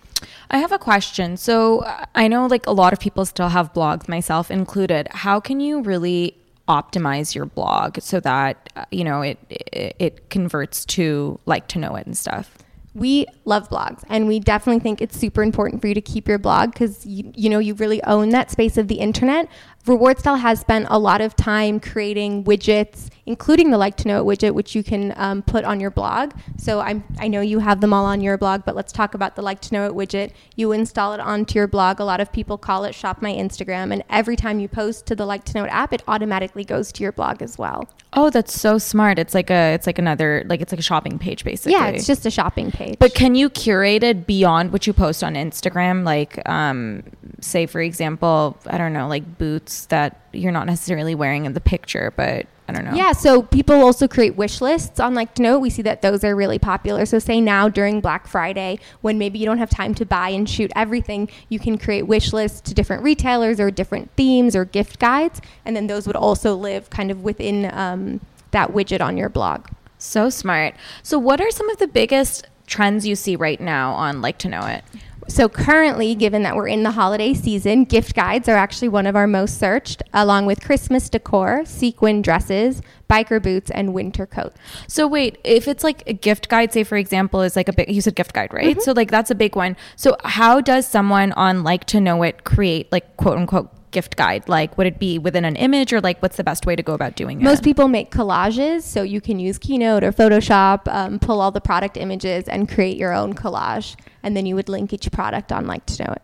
I 0.51 0.57
have 0.57 0.71
a 0.71 0.79
question. 0.79 1.37
So 1.37 1.79
uh, 1.79 2.05
I 2.15 2.27
know 2.27 2.45
like 2.45 2.65
a 2.67 2.71
lot 2.71 2.93
of 2.93 2.99
people 2.99 3.25
still 3.25 3.49
have 3.49 3.73
blogs, 3.73 4.07
myself 4.07 4.51
included. 4.51 5.07
How 5.11 5.39
can 5.39 5.59
you 5.59 5.81
really 5.81 6.37
optimize 6.67 7.35
your 7.35 7.45
blog 7.45 7.99
so 7.99 8.21
that 8.21 8.69
uh, 8.77 8.85
you 8.89 9.03
know 9.03 9.21
it, 9.21 9.37
it 9.49 9.95
it 9.99 10.29
converts 10.29 10.85
to 10.85 11.37
like 11.45 11.67
to 11.69 11.79
know 11.79 11.95
it 11.95 12.05
and 12.05 12.17
stuff? 12.17 12.57
We 12.95 13.25
love 13.45 13.69
blogs 13.69 14.03
and 14.07 14.27
we 14.27 14.39
definitely 14.39 14.79
think 14.79 15.01
it's 15.01 15.17
super 15.17 15.41
important 15.41 15.81
for 15.81 15.87
you 15.87 15.93
to 15.93 16.01
keep 16.01 16.27
your 16.27 16.37
blog 16.37 16.71
because 16.71 17.05
you, 17.05 17.31
you 17.35 17.49
know 17.49 17.59
you 17.59 17.73
really 17.75 18.03
own 18.03 18.29
that 18.29 18.51
space 18.51 18.77
of 18.77 18.87
the 18.87 18.95
internet. 18.95 19.47
Reward 19.85 20.19
style 20.19 20.35
has 20.35 20.59
spent 20.59 20.87
a 20.89 20.99
lot 20.99 21.21
of 21.21 21.35
time 21.35 21.79
creating 21.79 22.43
widgets 22.43 23.09
including 23.25 23.71
the 23.71 23.77
like 23.77 23.95
to 23.97 24.07
know 24.07 24.19
it 24.19 24.25
widget 24.25 24.53
which 24.53 24.75
you 24.75 24.83
can 24.83 25.13
um, 25.15 25.41
put 25.41 25.63
on 25.63 25.79
your 25.79 25.89
blog 25.91 26.33
so 26.57 26.79
I'm, 26.81 27.03
i 27.19 27.27
know 27.27 27.41
you 27.41 27.59
have 27.59 27.79
them 27.81 27.93
all 27.93 28.05
on 28.05 28.21
your 28.21 28.37
blog 28.37 28.63
but 28.65 28.75
let's 28.75 28.91
talk 28.91 29.13
about 29.13 29.35
the 29.35 29.41
like 29.41 29.61
to 29.61 29.73
know 29.73 29.85
it 29.85 29.93
widget 29.93 30.31
you 30.55 30.71
install 30.71 31.13
it 31.13 31.19
onto 31.19 31.57
your 31.57 31.67
blog 31.67 31.99
a 31.99 32.03
lot 32.03 32.19
of 32.19 32.31
people 32.31 32.57
call 32.57 32.83
it 32.83 32.93
shop 32.93 33.21
my 33.21 33.31
instagram 33.31 33.93
and 33.93 34.03
every 34.09 34.35
time 34.35 34.59
you 34.59 34.67
post 34.67 35.05
to 35.05 35.15
the 35.15 35.25
like 35.25 35.43
to 35.45 35.53
know 35.57 35.63
it 35.63 35.69
app 35.69 35.93
it 35.93 36.03
automatically 36.07 36.65
goes 36.65 36.91
to 36.91 37.03
your 37.03 37.11
blog 37.11 37.41
as 37.41 37.57
well 37.57 37.87
Oh, 38.15 38.29
that's 38.29 38.53
so 38.53 38.77
smart. 38.77 39.17
It's 39.17 39.33
like 39.33 39.49
a 39.49 39.73
it's 39.73 39.87
like 39.87 39.97
another 39.97 40.43
like 40.45 40.61
it's 40.61 40.71
like 40.71 40.77
a 40.79 40.83
shopping 40.83 41.17
page 41.17 41.43
basically. 41.43 41.71
yeah 41.71 41.87
it's 41.87 42.05
just 42.05 42.27
a 42.27 42.29
shopping 42.29 42.69
page 42.69 42.97
But 42.99 43.15
can 43.15 43.33
you 43.33 43.49
curate 43.49 44.03
it 44.03 44.27
beyond 44.27 44.71
what 44.71 44.85
you 44.85 44.93
post 44.93 45.23
on 45.23 45.33
Instagram? 45.33 46.03
Like, 46.05 46.37
um, 46.47 47.01
say 47.41 47.65
for 47.65 47.81
example, 47.81 48.55
I 48.67 48.77
don't 48.77 48.93
know, 48.93 49.07
like 49.07 49.39
boots 49.39 49.87
that 49.87 50.21
you're 50.31 50.51
not 50.51 50.67
necessarily 50.67 51.15
wearing 51.15 51.45
in 51.45 51.53
the 51.53 51.59
picture, 51.59 52.13
but 52.15 52.45
I 52.67 52.71
don't 52.71 52.85
know. 52.85 52.93
Yeah, 52.93 53.11
so 53.11 53.41
people 53.41 53.75
also 53.75 54.07
create 54.07 54.35
wish 54.35 54.61
lists 54.61 54.99
on 54.99 55.13
Like 55.13 55.33
to 55.35 55.41
Know. 55.41 55.59
We 55.59 55.69
see 55.69 55.81
that 55.81 56.01
those 56.01 56.23
are 56.23 56.35
really 56.35 56.59
popular. 56.59 57.05
So 57.05 57.19
say 57.19 57.41
now 57.41 57.67
during 57.67 57.99
Black 57.99 58.25
Friday, 58.27 58.79
when 59.01 59.17
maybe 59.17 59.37
you 59.37 59.45
don't 59.45 59.57
have 59.57 59.69
time 59.69 59.93
to 59.95 60.05
buy 60.05 60.29
and 60.29 60.49
shoot 60.49 60.71
everything, 60.75 61.29
you 61.49 61.59
can 61.59 61.77
create 61.77 62.03
wish 62.03 62.31
lists 62.31 62.61
to 62.61 62.73
different 62.73 63.03
retailers 63.03 63.59
or 63.59 63.69
different 63.69 64.11
themes 64.15 64.55
or 64.55 64.63
gift 64.63 64.99
guides, 64.99 65.41
and 65.65 65.75
then 65.75 65.87
those 65.87 66.07
would 66.07 66.15
also 66.15 66.55
live 66.55 66.89
kind 66.89 67.11
of 67.11 67.23
within 67.23 67.69
um, 67.73 68.21
that 68.51 68.71
widget 68.71 69.01
on 69.01 69.17
your 69.17 69.29
blog. 69.29 69.67
So 69.97 70.29
smart. 70.29 70.75
So, 71.01 71.19
what 71.19 71.41
are 71.41 71.51
some 71.51 71.69
of 71.69 71.77
the 71.77 71.87
biggest 71.87 72.47
trends 72.67 73.05
you 73.05 73.15
see 73.15 73.35
right 73.35 73.59
now 73.59 73.93
on 73.93 74.21
Like 74.21 74.37
to 74.39 74.49
Know 74.49 74.65
It? 74.65 74.83
So 75.27 75.49
currently, 75.49 76.15
given 76.15 76.43
that 76.43 76.55
we're 76.55 76.67
in 76.67 76.83
the 76.83 76.91
holiday 76.91 77.33
season, 77.33 77.85
gift 77.85 78.15
guides 78.15 78.47
are 78.49 78.55
actually 78.55 78.89
one 78.89 79.07
of 79.07 79.15
our 79.15 79.27
most 79.27 79.59
searched, 79.59 80.03
along 80.13 80.45
with 80.45 80.61
Christmas 80.61 81.09
decor, 81.09 81.63
sequin 81.65 82.21
dresses, 82.21 82.81
biker 83.09 83.41
boots, 83.41 83.71
and 83.71 83.93
winter 83.93 84.25
coats. 84.25 84.57
So 84.87 85.07
wait, 85.07 85.37
if 85.43 85.67
it's 85.67 85.83
like 85.83 86.03
a 86.07 86.13
gift 86.13 86.49
guide, 86.49 86.73
say 86.73 86.83
for 86.83 86.97
example, 86.97 87.41
is 87.41 87.55
like 87.55 87.67
a 87.67 87.73
big 87.73 87.89
you 87.89 88.01
said 88.01 88.15
gift 88.15 88.33
guide, 88.33 88.53
right? 88.53 88.71
Mm-hmm. 88.71 88.81
So 88.81 88.91
like 88.91 89.11
that's 89.11 89.31
a 89.31 89.35
big 89.35 89.55
one. 89.55 89.75
So 89.95 90.17
how 90.23 90.61
does 90.61 90.87
someone 90.87 91.31
on 91.33 91.63
like 91.63 91.85
to 91.85 92.01
know 92.01 92.23
it 92.23 92.43
create 92.43 92.91
like 92.91 93.17
quote 93.17 93.37
unquote 93.37 93.69
gift 93.93 94.17
guide? 94.17 94.49
Like 94.49 94.77
would 94.77 94.87
it 94.87 94.99
be 94.99 95.17
within 95.17 95.45
an 95.45 95.55
image 95.55 95.93
or 95.93 96.01
like 96.01 96.21
what's 96.21 96.37
the 96.37 96.43
best 96.43 96.65
way 96.65 96.75
to 96.75 96.83
go 96.83 96.93
about 96.93 97.15
doing 97.15 97.39
it? 97.39 97.43
Most 97.43 97.63
people 97.63 97.87
make 97.87 98.11
collages, 98.11 98.81
so 98.81 99.03
you 99.03 99.21
can 99.21 99.39
use 99.39 99.57
Keynote 99.57 100.03
or 100.03 100.11
Photoshop, 100.11 100.87
um, 100.87 101.19
pull 101.19 101.39
all 101.39 101.51
the 101.51 101.61
product 101.61 101.95
images, 101.95 102.47
and 102.47 102.67
create 102.67 102.97
your 102.97 103.13
own 103.13 103.33
collage. 103.33 103.95
And 104.21 104.35
then 104.35 104.45
you 104.45 104.55
would 104.55 104.67
link 104.69 104.91
each 104.91 105.09
product 105.11 105.51
on 105.51 105.67
Like 105.67 105.85
to 105.85 106.03
Know 106.03 106.13
It. 106.13 106.21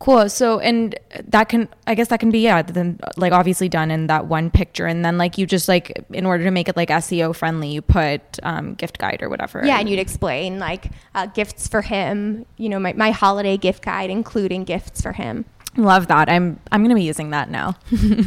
Cool. 0.00 0.30
So, 0.30 0.60
and 0.60 0.98
that 1.28 1.50
can, 1.50 1.68
I 1.86 1.94
guess 1.94 2.08
that 2.08 2.20
can 2.20 2.30
be, 2.30 2.38
yeah, 2.38 2.62
then 2.62 2.98
like 3.18 3.34
obviously 3.34 3.68
done 3.68 3.90
in 3.90 4.06
that 4.06 4.26
one 4.26 4.50
picture. 4.50 4.86
And 4.86 5.04
then 5.04 5.18
like 5.18 5.36
you 5.36 5.44
just 5.44 5.68
like, 5.68 5.92
in 6.10 6.24
order 6.24 6.42
to 6.44 6.50
make 6.50 6.70
it 6.70 6.76
like 6.76 6.88
SEO 6.88 7.36
friendly, 7.36 7.68
you 7.68 7.82
put 7.82 8.22
um, 8.42 8.74
gift 8.74 8.96
guide 8.96 9.20
or 9.20 9.28
whatever. 9.28 9.62
Yeah, 9.62 9.78
and 9.78 9.90
you'd 9.90 9.98
explain 9.98 10.58
like 10.58 10.90
uh, 11.14 11.26
gifts 11.26 11.68
for 11.68 11.82
him, 11.82 12.46
you 12.56 12.70
know, 12.70 12.78
my, 12.78 12.94
my 12.94 13.10
holiday 13.10 13.58
gift 13.58 13.84
guide, 13.84 14.08
including 14.08 14.64
gifts 14.64 15.02
for 15.02 15.12
him. 15.12 15.44
Love 15.76 16.08
that. 16.08 16.28
I'm, 16.28 16.58
I'm 16.72 16.80
going 16.80 16.90
to 16.90 16.96
be 16.96 17.02
using 17.02 17.30
that 17.30 17.48
now. 17.50 17.76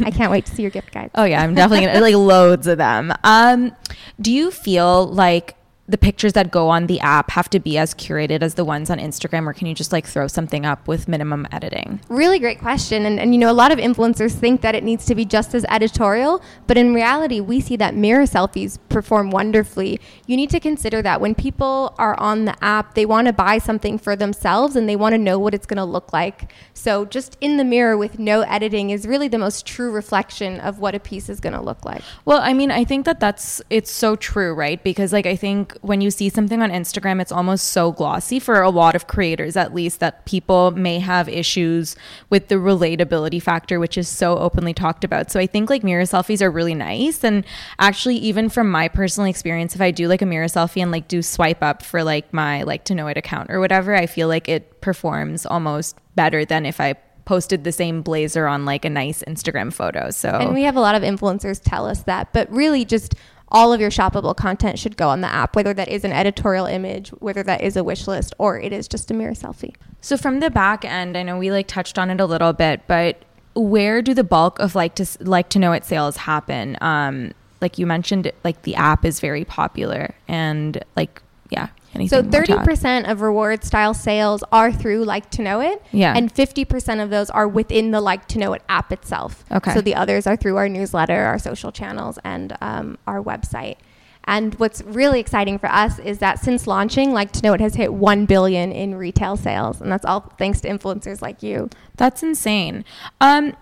I 0.06 0.12
can't 0.12 0.32
wait 0.32 0.46
to 0.46 0.56
see 0.56 0.62
your 0.62 0.72
gift 0.72 0.92
guides. 0.92 1.12
Oh 1.16 1.26
yeah, 1.26 1.42
I'm 1.42 1.54
definitely 1.54 1.88
gonna 1.88 2.00
like 2.00 2.16
loads 2.16 2.68
of 2.68 2.78
them. 2.78 3.14
Um, 3.24 3.76
do 4.22 4.32
you 4.32 4.50
feel 4.50 5.06
like 5.08 5.56
the 5.86 5.98
pictures 5.98 6.32
that 6.32 6.50
go 6.50 6.70
on 6.70 6.88
the 6.88 7.00
app 7.02 7.32
have 7.32 7.50
to 7.50 7.60
be 7.60 7.78
as 7.78 7.94
curated 7.94 8.42
as 8.42 8.54
the 8.54 8.64
ones 8.64 8.90
on 8.90 9.00
Instagram, 9.00 9.46
or 9.46 9.54
can 9.54 9.68
you 9.68 9.76
just 9.76 9.92
like 9.92 10.08
throw 10.08 10.28
something 10.28 10.66
up 10.66 10.88
with 10.88 11.10
minimum 11.10 11.46
editing? 11.52 12.00
Really 12.08 12.40
great 12.40 12.60
question. 12.60 13.06
And, 13.06 13.20
and 13.20 13.34
you 13.34 13.40
know, 13.40 13.52
a 13.52 13.54
lot 13.54 13.72
of 13.72 13.80
influencers 13.80 14.32
think 14.32 14.62
that 14.62 14.76
it 14.76 14.84
needs 14.84 15.06
to 15.08 15.16
be 15.16 15.26
just 15.26 15.54
as 15.54 15.66
editorial, 15.70 16.42
but 16.68 16.78
in 16.78 16.94
reality, 16.94 17.42
we 17.42 17.60
see 17.60 17.76
that 17.76 17.96
mirror 17.96 18.24
selfies 18.24 18.80
perform 18.88 19.30
wonderfully. 19.30 20.00
You 20.26 20.38
need 20.38 20.50
to 20.52 20.60
consider 20.62 21.02
that 21.02 21.20
when 21.20 21.36
people 21.36 21.94
are 21.98 22.18
on 22.18 22.46
the 22.46 22.64
app, 22.64 22.96
they 22.96 23.06
want 23.06 23.28
to 23.28 23.34
buy 23.34 23.58
something 23.58 23.98
for 23.98 24.16
themselves 24.16 24.78
and 24.78 24.88
they 24.88 24.96
want 24.96 25.14
to 25.14 25.18
know 25.20 25.38
what 25.38 25.54
it's 25.54 25.66
going 25.66 25.78
to 25.78 25.84
look 25.84 26.14
like. 26.14 26.54
So 26.74 27.04
just 27.04 27.38
in 27.42 27.58
the 27.58 27.66
mirror 27.66 27.98
with 27.98 28.20
no 28.20 28.42
editing 28.42 28.90
is 28.90 29.06
really 29.06 29.28
the 29.28 29.38
most 29.38 29.66
true 29.66 29.92
reflection 29.92 30.62
of 30.62 30.80
what 30.80 30.96
a 30.96 31.00
piece 31.00 31.28
is 31.28 31.42
going 31.42 31.54
to 31.54 31.62
look 31.62 31.84
like. 31.84 32.04
Well, 32.24 32.40
I 32.42 32.54
mean, 32.54 32.72
I 32.72 32.86
think 32.86 33.06
that 33.06 33.20
that's 33.20 33.62
it's 33.70 33.92
so 33.92 34.16
true, 34.16 34.54
right? 34.54 34.82
Because 34.82 35.12
like 35.12 35.26
I 35.26 35.36
think 35.36 35.74
when 35.84 36.02
you 36.02 36.10
see 36.10 36.30
something 36.30 36.62
on 36.62 36.72
Instagram, 36.72 37.22
it's 37.22 37.32
almost 37.32 37.70
so 37.70 37.92
glossy 37.92 38.40
for 38.40 38.62
a 38.62 38.70
lot 38.70 38.96
of 38.96 39.08
creators, 39.08 39.58
at 39.58 39.74
least 39.74 40.00
that 40.00 40.26
people 40.26 40.72
may 40.72 41.00
have 41.00 41.28
issues 41.28 41.96
with 42.30 42.48
the 42.48 42.56
relatability 42.56 43.42
factor, 43.42 43.80
which 43.80 43.98
is 43.98 44.08
so 44.08 44.38
openly 44.38 44.74
talked 44.74 45.04
about. 45.04 45.30
So 45.30 45.40
I 45.40 45.46
think 45.46 45.70
like 45.70 45.84
mirror 45.84 46.04
selfies 46.04 46.42
are 46.42 46.50
really 46.50 46.74
nice, 46.74 47.24
and 47.24 47.46
actually, 47.80 48.16
even 48.16 48.50
from 48.50 48.72
my 48.72 48.88
personal 48.88 49.30
experience, 49.30 49.76
if 49.76 49.82
I 49.82 49.92
do 49.92 50.08
like 50.08 50.22
a 50.22 50.26
mirror 50.26 50.48
selfie 50.48 50.82
and 50.82 50.92
like 50.92 51.08
do 51.08 51.22
swipe 51.22 51.62
up 51.62 51.84
for 51.84 52.04
like 52.04 52.34
my 52.34 52.64
like 52.64 52.86
to 52.86 52.96
know 52.96 53.08
it 53.08 53.18
account 53.18 53.52
or 53.52 53.60
whatever, 53.60 53.94
I 53.94 54.06
feel 54.06 54.30
like 54.30 54.48
it 54.48 54.82
performs 54.82 55.46
almost 55.46 55.98
better 56.16 56.46
than 56.46 56.66
if 56.66 56.80
I 56.80 56.96
posted 57.26 57.64
the 57.64 57.72
same 57.72 58.02
blazer 58.02 58.48
on 58.48 58.66
like 58.66 58.86
a 58.86 58.90
nice 58.90 59.24
Instagram 59.28 59.72
photo. 59.74 60.10
So 60.12 60.30
And 60.30 60.54
we 60.54 60.64
have 60.64 60.76
a 60.76 60.82
lot 60.82 60.96
of 60.96 61.04
influencers 61.04 61.62
tell 61.64 61.86
us 61.86 62.04
that, 62.04 62.34
but 62.34 62.52
really 62.52 62.86
just 62.86 63.16
all 63.54 63.72
of 63.72 63.80
your 63.80 63.92
shoppable 63.92 64.36
content 64.36 64.80
should 64.80 64.98
go 64.98 65.10
on 65.10 65.22
the 65.22 65.28
app, 65.28 65.56
whether 65.56 65.74
that 65.74 65.88
is 65.88 66.04
an 66.04 66.12
editorial 66.12 66.66
image, 66.66 67.10
whether 67.10 67.44
that 67.44 67.62
is 67.62 67.78
a 67.78 67.84
wish 67.84 68.08
list, 68.08 68.34
or 68.40 68.60
it 68.60 68.74
is 68.74 68.88
just 68.88 69.12
a 69.12 69.14
mirror 69.14 69.34
selfie. 69.34 69.76
So 70.02 70.18
from 70.18 70.40
the 70.40 70.50
back 70.50 70.84
end, 70.84 71.16
I 71.16 71.24
know 71.24 71.38
we 71.38 71.52
like 71.52 71.68
touched 71.68 72.00
on 72.00 72.10
it 72.10 72.20
a 72.20 72.26
little 72.26 72.52
bit, 72.52 72.82
but 72.88 73.24
where 73.56 74.02
do 74.02 74.16
the 74.16 74.24
bulk 74.24 74.58
of 74.60 74.74
like 74.74 74.96
to 74.96 75.06
like 75.20 75.50
to 75.50 75.60
know 75.60 75.72
it 75.72 75.86
sales 75.86 76.18
happen? 76.18 76.78
Um, 76.82 77.34
like 77.62 77.78
you 77.78 77.86
mentioned, 77.86 78.32
like 78.44 78.64
the 78.64 78.76
app 78.76 79.06
is 79.06 79.20
very 79.20 79.46
popular, 79.46 80.16
and 80.28 80.84
like 80.96 81.22
yeah, 81.50 81.70
anything. 81.96 82.32
So 82.32 82.44
30% 82.44 83.10
of 83.10 83.22
reward 83.22 83.64
style 83.64 83.94
sales 83.94 84.44
are 84.52 84.72
through 84.72 85.04
Like 85.06 85.30
to 85.32 85.42
Know 85.42 85.60
It, 85.62 85.82
Yeah. 85.92 86.14
and 86.16 86.32
fifty 86.32 86.66
percent 86.66 87.02
of 87.02 87.10
those 87.10 87.30
are 87.30 87.48
within 87.48 87.92
the 87.92 88.02
Like 88.02 88.28
to 88.30 88.40
Know 88.40 88.54
It 88.54 88.62
app 88.70 88.92
itself. 88.92 89.44
Okay. 89.52 89.74
So 89.74 89.82
the 89.82 89.96
others 89.96 90.28
are 90.28 90.36
through 90.36 90.58
our 90.58 90.70
newsletter, 90.70 91.24
our 91.26 91.40
social 91.40 91.72
channels, 91.72 92.20
and 92.24 92.56
um, 92.62 92.98
our 93.08 93.22
website. 93.22 93.78
And 94.26 94.56
what's 94.56 94.82
really 94.84 95.20
exciting 95.20 95.60
for 95.60 95.68
us 95.70 96.00
is 96.00 96.20
that 96.20 96.40
since 96.40 96.66
launching, 96.66 97.12
Like 97.12 97.34
to 97.34 97.42
Know 97.42 97.52
It 97.54 97.60
has 97.60 97.76
hit 97.76 97.94
one 97.94 98.26
billion 98.26 98.72
in 98.72 98.96
retail 98.96 99.36
sales, 99.36 99.82
and 99.82 99.92
that's 99.92 100.06
all 100.06 100.34
thanks 100.38 100.62
to 100.62 100.70
influencers 100.70 101.22
like 101.22 101.44
you. 101.44 101.70
That's 101.98 102.24
insane. 102.24 102.86
Um, 103.20 103.54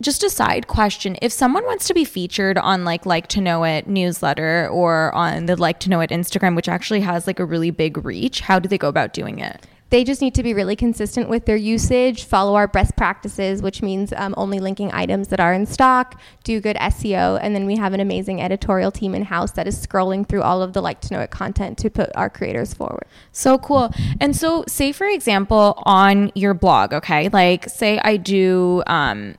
just 0.00 0.22
a 0.22 0.30
side 0.30 0.66
question 0.66 1.16
if 1.20 1.32
someone 1.32 1.64
wants 1.64 1.86
to 1.86 1.94
be 1.94 2.04
featured 2.04 2.56
on 2.58 2.84
like 2.84 3.04
like 3.06 3.26
to 3.26 3.40
know 3.40 3.64
it 3.64 3.86
newsletter 3.86 4.68
or 4.68 5.14
on 5.14 5.46
the 5.46 5.56
like 5.56 5.78
to 5.78 5.90
know 5.90 6.00
it 6.00 6.10
instagram 6.10 6.56
which 6.56 6.68
actually 6.68 7.00
has 7.00 7.26
like 7.26 7.38
a 7.38 7.44
really 7.44 7.70
big 7.70 8.04
reach 8.04 8.40
how 8.40 8.58
do 8.58 8.68
they 8.68 8.78
go 8.78 8.88
about 8.88 9.12
doing 9.12 9.38
it 9.38 9.66
they 9.90 10.04
just 10.04 10.22
need 10.22 10.34
to 10.36 10.44
be 10.44 10.54
really 10.54 10.76
consistent 10.76 11.28
with 11.28 11.46
their 11.46 11.56
usage, 11.56 12.24
follow 12.24 12.54
our 12.54 12.68
best 12.68 12.96
practices, 12.96 13.60
which 13.60 13.82
means 13.82 14.12
um, 14.16 14.34
only 14.36 14.60
linking 14.60 14.92
items 14.92 15.28
that 15.28 15.40
are 15.40 15.52
in 15.52 15.66
stock, 15.66 16.20
do 16.44 16.60
good 16.60 16.76
SEO, 16.76 17.40
and 17.42 17.56
then 17.56 17.66
we 17.66 17.76
have 17.76 17.92
an 17.92 17.98
amazing 17.98 18.40
editorial 18.40 18.92
team 18.92 19.16
in 19.16 19.22
house 19.22 19.50
that 19.52 19.66
is 19.66 19.84
scrolling 19.84 20.26
through 20.26 20.42
all 20.42 20.62
of 20.62 20.74
the 20.74 20.80
like 20.80 21.00
to 21.00 21.12
know 21.12 21.20
it 21.20 21.30
content 21.30 21.76
to 21.78 21.90
put 21.90 22.08
our 22.14 22.30
creators 22.30 22.72
forward. 22.72 23.04
So 23.32 23.58
cool. 23.58 23.90
And 24.20 24.36
so, 24.36 24.64
say 24.68 24.92
for 24.92 25.08
example, 25.08 25.82
on 25.84 26.30
your 26.36 26.54
blog, 26.54 26.94
okay, 26.94 27.28
like 27.28 27.68
say 27.68 27.98
I 27.98 28.16
do, 28.16 28.84
um, 28.86 29.34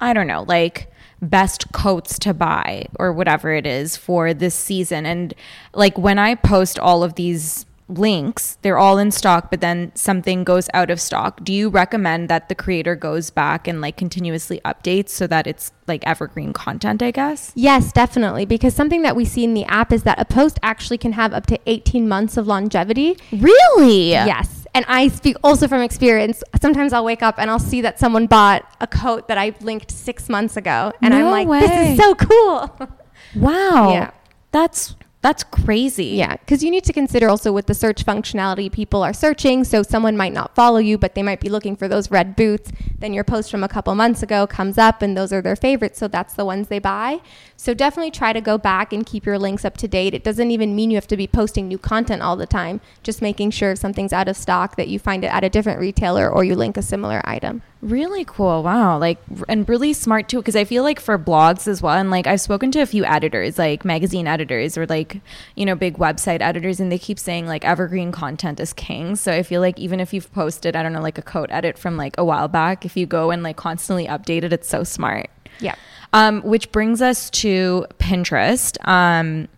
I 0.00 0.12
don't 0.12 0.26
know, 0.26 0.42
like 0.42 0.90
best 1.22 1.72
coats 1.72 2.18
to 2.20 2.34
buy 2.34 2.86
or 2.98 3.12
whatever 3.12 3.52
it 3.52 3.66
is 3.66 3.96
for 3.96 4.34
this 4.34 4.54
season, 4.54 5.06
and 5.06 5.34
like 5.74 5.96
when 5.98 6.18
I 6.18 6.34
post 6.34 6.78
all 6.78 7.02
of 7.02 7.14
these 7.14 7.66
links 7.86 8.56
they're 8.62 8.78
all 8.78 8.96
in 8.96 9.10
stock 9.10 9.50
but 9.50 9.60
then 9.60 9.92
something 9.94 10.42
goes 10.42 10.70
out 10.72 10.90
of 10.90 10.98
stock 10.98 11.44
do 11.44 11.52
you 11.52 11.68
recommend 11.68 12.30
that 12.30 12.48
the 12.48 12.54
creator 12.54 12.96
goes 12.96 13.28
back 13.28 13.68
and 13.68 13.82
like 13.82 13.94
continuously 13.94 14.58
updates 14.64 15.10
so 15.10 15.26
that 15.26 15.46
it's 15.46 15.70
like 15.86 16.02
evergreen 16.06 16.54
content 16.54 17.02
i 17.02 17.10
guess 17.10 17.52
Yes, 17.54 17.92
definitely. 17.92 18.46
Because 18.46 18.74
something 18.74 19.02
that 19.02 19.14
we 19.14 19.24
see 19.24 19.44
in 19.44 19.52
the 19.54 19.64
app 19.64 19.92
is 19.92 20.02
that 20.04 20.18
a 20.18 20.24
post 20.24 20.58
actually 20.62 20.98
can 20.98 21.12
have 21.12 21.32
up 21.34 21.46
to 21.46 21.58
18 21.66 22.08
months 22.08 22.36
of 22.36 22.46
longevity. 22.46 23.16
really 23.32 24.10
Yes. 24.10 24.63
And 24.74 24.84
I 24.88 25.08
speak 25.08 25.36
also 25.44 25.68
from 25.68 25.82
experience. 25.82 26.42
Sometimes 26.60 26.92
I'll 26.92 27.04
wake 27.04 27.22
up 27.22 27.36
and 27.38 27.48
I'll 27.48 27.60
see 27.60 27.80
that 27.82 28.00
someone 28.00 28.26
bought 28.26 28.68
a 28.80 28.86
coat 28.88 29.28
that 29.28 29.38
I 29.38 29.54
linked 29.60 29.90
six 29.90 30.28
months 30.28 30.56
ago. 30.56 30.92
And 31.00 31.14
I'm 31.14 31.30
like, 31.30 31.46
way. 31.46 31.60
this 31.60 31.90
is 31.90 32.04
so 32.04 32.14
cool. 32.16 32.88
wow 33.36 33.92
Yeah. 33.92 34.10
that's 34.50 34.96
that's 35.24 35.42
crazy 35.42 36.04
Yeah, 36.04 36.36
because 36.36 36.62
you 36.62 36.70
need 36.70 36.84
to 36.84 36.92
consider 36.92 37.30
also 37.30 37.50
with 37.50 37.64
the 37.64 37.72
search 37.72 38.04
functionality, 38.04 38.70
people 38.70 39.02
are 39.02 39.14
searching. 39.14 39.64
So 39.64 39.82
someone 39.82 40.18
might 40.18 40.34
not 40.34 40.54
follow 40.54 40.76
you, 40.76 40.98
but 40.98 41.14
they 41.14 41.22
might 41.22 41.40
be 41.40 41.48
looking 41.48 41.76
for 41.76 41.88
those 41.88 42.10
red 42.10 42.36
boots. 42.36 42.70
Then 42.98 43.14
your 43.14 43.24
post 43.24 43.50
from 43.50 43.64
a 43.64 43.68
couple 43.68 43.94
months 43.94 44.22
ago 44.22 44.46
comes 44.46 44.76
up, 44.76 45.00
and 45.00 45.16
those 45.16 45.32
are 45.32 45.40
their 45.40 45.56
favorites. 45.56 45.98
So 45.98 46.08
that's 46.08 46.34
the 46.34 46.44
ones 46.44 46.68
they 46.68 46.78
buy. 46.78 47.20
So 47.56 47.72
definitely 47.72 48.10
try 48.10 48.34
to 48.34 48.42
go 48.42 48.58
back 48.58 48.92
and 48.92 49.06
keep 49.06 49.24
your 49.24 49.38
links 49.38 49.64
up 49.64 49.78
to 49.78 49.88
date. 49.88 50.12
It 50.12 50.24
doesn't 50.24 50.50
even 50.50 50.76
mean 50.76 50.90
you 50.90 50.98
have 50.98 51.06
to 51.06 51.16
be 51.16 51.26
posting 51.26 51.68
new 51.68 51.78
content 51.78 52.20
all 52.20 52.36
the 52.36 52.46
time. 52.46 52.82
Just 53.02 53.22
making 53.22 53.52
sure 53.52 53.70
if 53.70 53.78
something's 53.78 54.12
out 54.12 54.28
of 54.28 54.36
stock 54.36 54.76
that 54.76 54.88
you 54.88 54.98
find 54.98 55.24
it 55.24 55.28
at 55.28 55.42
a 55.42 55.48
different 55.48 55.80
retailer 55.80 56.30
or 56.30 56.44
you 56.44 56.54
link 56.54 56.76
a 56.76 56.82
similar 56.82 57.22
item. 57.24 57.62
Really 57.84 58.24
cool. 58.24 58.62
Wow. 58.62 58.96
Like, 58.96 59.18
and 59.46 59.68
really 59.68 59.92
smart 59.92 60.30
too. 60.30 60.42
Cause 60.42 60.56
I 60.56 60.64
feel 60.64 60.82
like 60.82 60.98
for 60.98 61.18
blogs 61.18 61.68
as 61.68 61.82
well, 61.82 61.94
and 61.94 62.10
like 62.10 62.26
I've 62.26 62.40
spoken 62.40 62.70
to 62.72 62.80
a 62.80 62.86
few 62.86 63.04
editors, 63.04 63.58
like 63.58 63.84
magazine 63.84 64.26
editors 64.26 64.78
or 64.78 64.86
like, 64.86 65.20
you 65.54 65.66
know, 65.66 65.74
big 65.74 65.98
website 65.98 66.40
editors, 66.40 66.80
and 66.80 66.90
they 66.90 66.98
keep 66.98 67.18
saying 67.18 67.46
like 67.46 67.62
evergreen 67.62 68.10
content 68.10 68.58
is 68.58 68.72
king. 68.72 69.16
So 69.16 69.32
I 69.32 69.42
feel 69.42 69.60
like 69.60 69.78
even 69.78 70.00
if 70.00 70.14
you've 70.14 70.32
posted, 70.32 70.76
I 70.76 70.82
don't 70.82 70.94
know, 70.94 71.02
like 71.02 71.18
a 71.18 71.22
code 71.22 71.50
edit 71.52 71.76
from 71.76 71.98
like 71.98 72.16
a 72.16 72.24
while 72.24 72.48
back, 72.48 72.86
if 72.86 72.96
you 72.96 73.04
go 73.04 73.30
and 73.30 73.42
like 73.42 73.56
constantly 73.56 74.06
update 74.06 74.44
it, 74.44 74.52
it's 74.54 74.68
so 74.68 74.82
smart. 74.82 75.28
Yeah. 75.60 75.74
Um, 76.14 76.40
which 76.40 76.72
brings 76.72 77.02
us 77.02 77.28
to 77.30 77.84
Pinterest. 77.98 78.78
Um, 78.88 79.48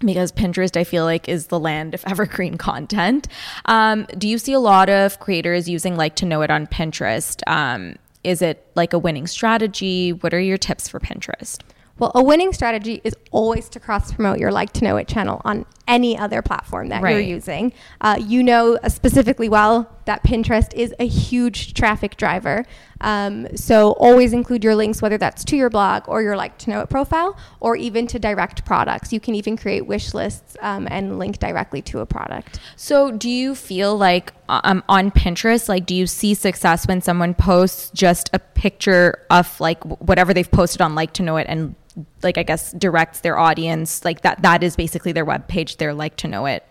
because 0.00 0.32
Pinterest, 0.32 0.76
I 0.76 0.84
feel 0.84 1.04
like, 1.04 1.28
is 1.28 1.46
the 1.46 1.58
land 1.58 1.94
of 1.94 2.04
evergreen 2.06 2.58
content. 2.58 3.28
Um, 3.64 4.06
do 4.16 4.28
you 4.28 4.38
see 4.38 4.52
a 4.52 4.60
lot 4.60 4.88
of 4.88 5.20
creators 5.20 5.68
using 5.68 5.96
like 5.96 6.16
to 6.16 6.26
know 6.26 6.42
it 6.42 6.50
on 6.50 6.66
Pinterest? 6.66 7.40
Um, 7.46 7.96
is 8.24 8.42
it 8.42 8.66
like 8.74 8.92
a 8.92 8.98
winning 8.98 9.26
strategy? 9.26 10.12
What 10.12 10.34
are 10.34 10.40
your 10.40 10.58
tips 10.58 10.88
for 10.88 10.98
Pinterest? 10.98 11.60
Well, 11.98 12.12
a 12.14 12.22
winning 12.22 12.52
strategy 12.52 13.00
is 13.04 13.14
always 13.30 13.68
to 13.70 13.80
cross 13.80 14.12
promote 14.12 14.38
your 14.38 14.52
like 14.52 14.72
to 14.74 14.84
know 14.84 14.96
it 14.96 15.08
channel 15.08 15.40
on 15.44 15.64
any 15.88 16.16
other 16.18 16.42
platform 16.42 16.88
that 16.88 17.02
you're 17.02 17.20
using. 17.20 17.72
Uh, 18.00 18.16
you 18.20 18.42
know 18.42 18.76
uh, 18.82 18.88
specifically 18.88 19.48
well 19.48 19.90
that 20.06 20.22
Pinterest 20.24 20.72
is 20.74 20.94
a 20.98 21.06
huge 21.06 21.74
traffic 21.74 22.16
driver. 22.16 22.64
Um, 23.00 23.48
so 23.56 23.92
always 23.92 24.32
include 24.32 24.64
your 24.64 24.74
links, 24.74 25.02
whether 25.02 25.18
that's 25.18 25.44
to 25.44 25.56
your 25.56 25.68
blog 25.68 26.04
or 26.08 26.22
your 26.22 26.36
like 26.36 26.56
to 26.58 26.70
know 26.70 26.80
it 26.80 26.88
profile, 26.88 27.36
or 27.60 27.76
even 27.76 28.06
to 28.08 28.18
direct 28.18 28.64
products. 28.64 29.12
You 29.12 29.20
can 29.20 29.34
even 29.34 29.56
create 29.56 29.86
wish 29.86 30.14
lists 30.14 30.56
um, 30.60 30.88
and 30.90 31.18
link 31.18 31.38
directly 31.38 31.82
to 31.82 32.00
a 32.00 32.06
product. 32.06 32.58
So, 32.76 33.10
do 33.10 33.28
you 33.28 33.54
feel 33.54 33.96
like 33.96 34.32
um, 34.48 34.82
on 34.88 35.10
Pinterest, 35.10 35.68
like, 35.68 35.86
do 35.86 35.94
you 35.94 36.06
see 36.06 36.34
success 36.34 36.86
when 36.86 37.02
someone 37.02 37.34
posts 37.34 37.90
just 37.90 38.30
a 38.32 38.38
picture 38.38 39.26
of 39.30 39.60
like 39.60 39.84
whatever 39.84 40.32
they've 40.32 40.50
posted 40.50 40.80
on 40.80 40.94
Like 40.94 41.12
to 41.14 41.22
Know 41.22 41.36
It 41.36 41.46
and 41.48 41.74
like 42.22 42.38
I 42.38 42.42
guess 42.42 42.72
directs 42.72 43.20
their 43.20 43.38
audience 43.38 44.04
like 44.04 44.22
that? 44.22 44.42
That 44.42 44.62
is 44.62 44.76
basically 44.76 45.12
their 45.12 45.24
web 45.24 45.48
page, 45.48 45.76
their 45.78 45.94
Like 45.94 46.16
to 46.16 46.28
Know 46.28 46.46
It 46.46 46.64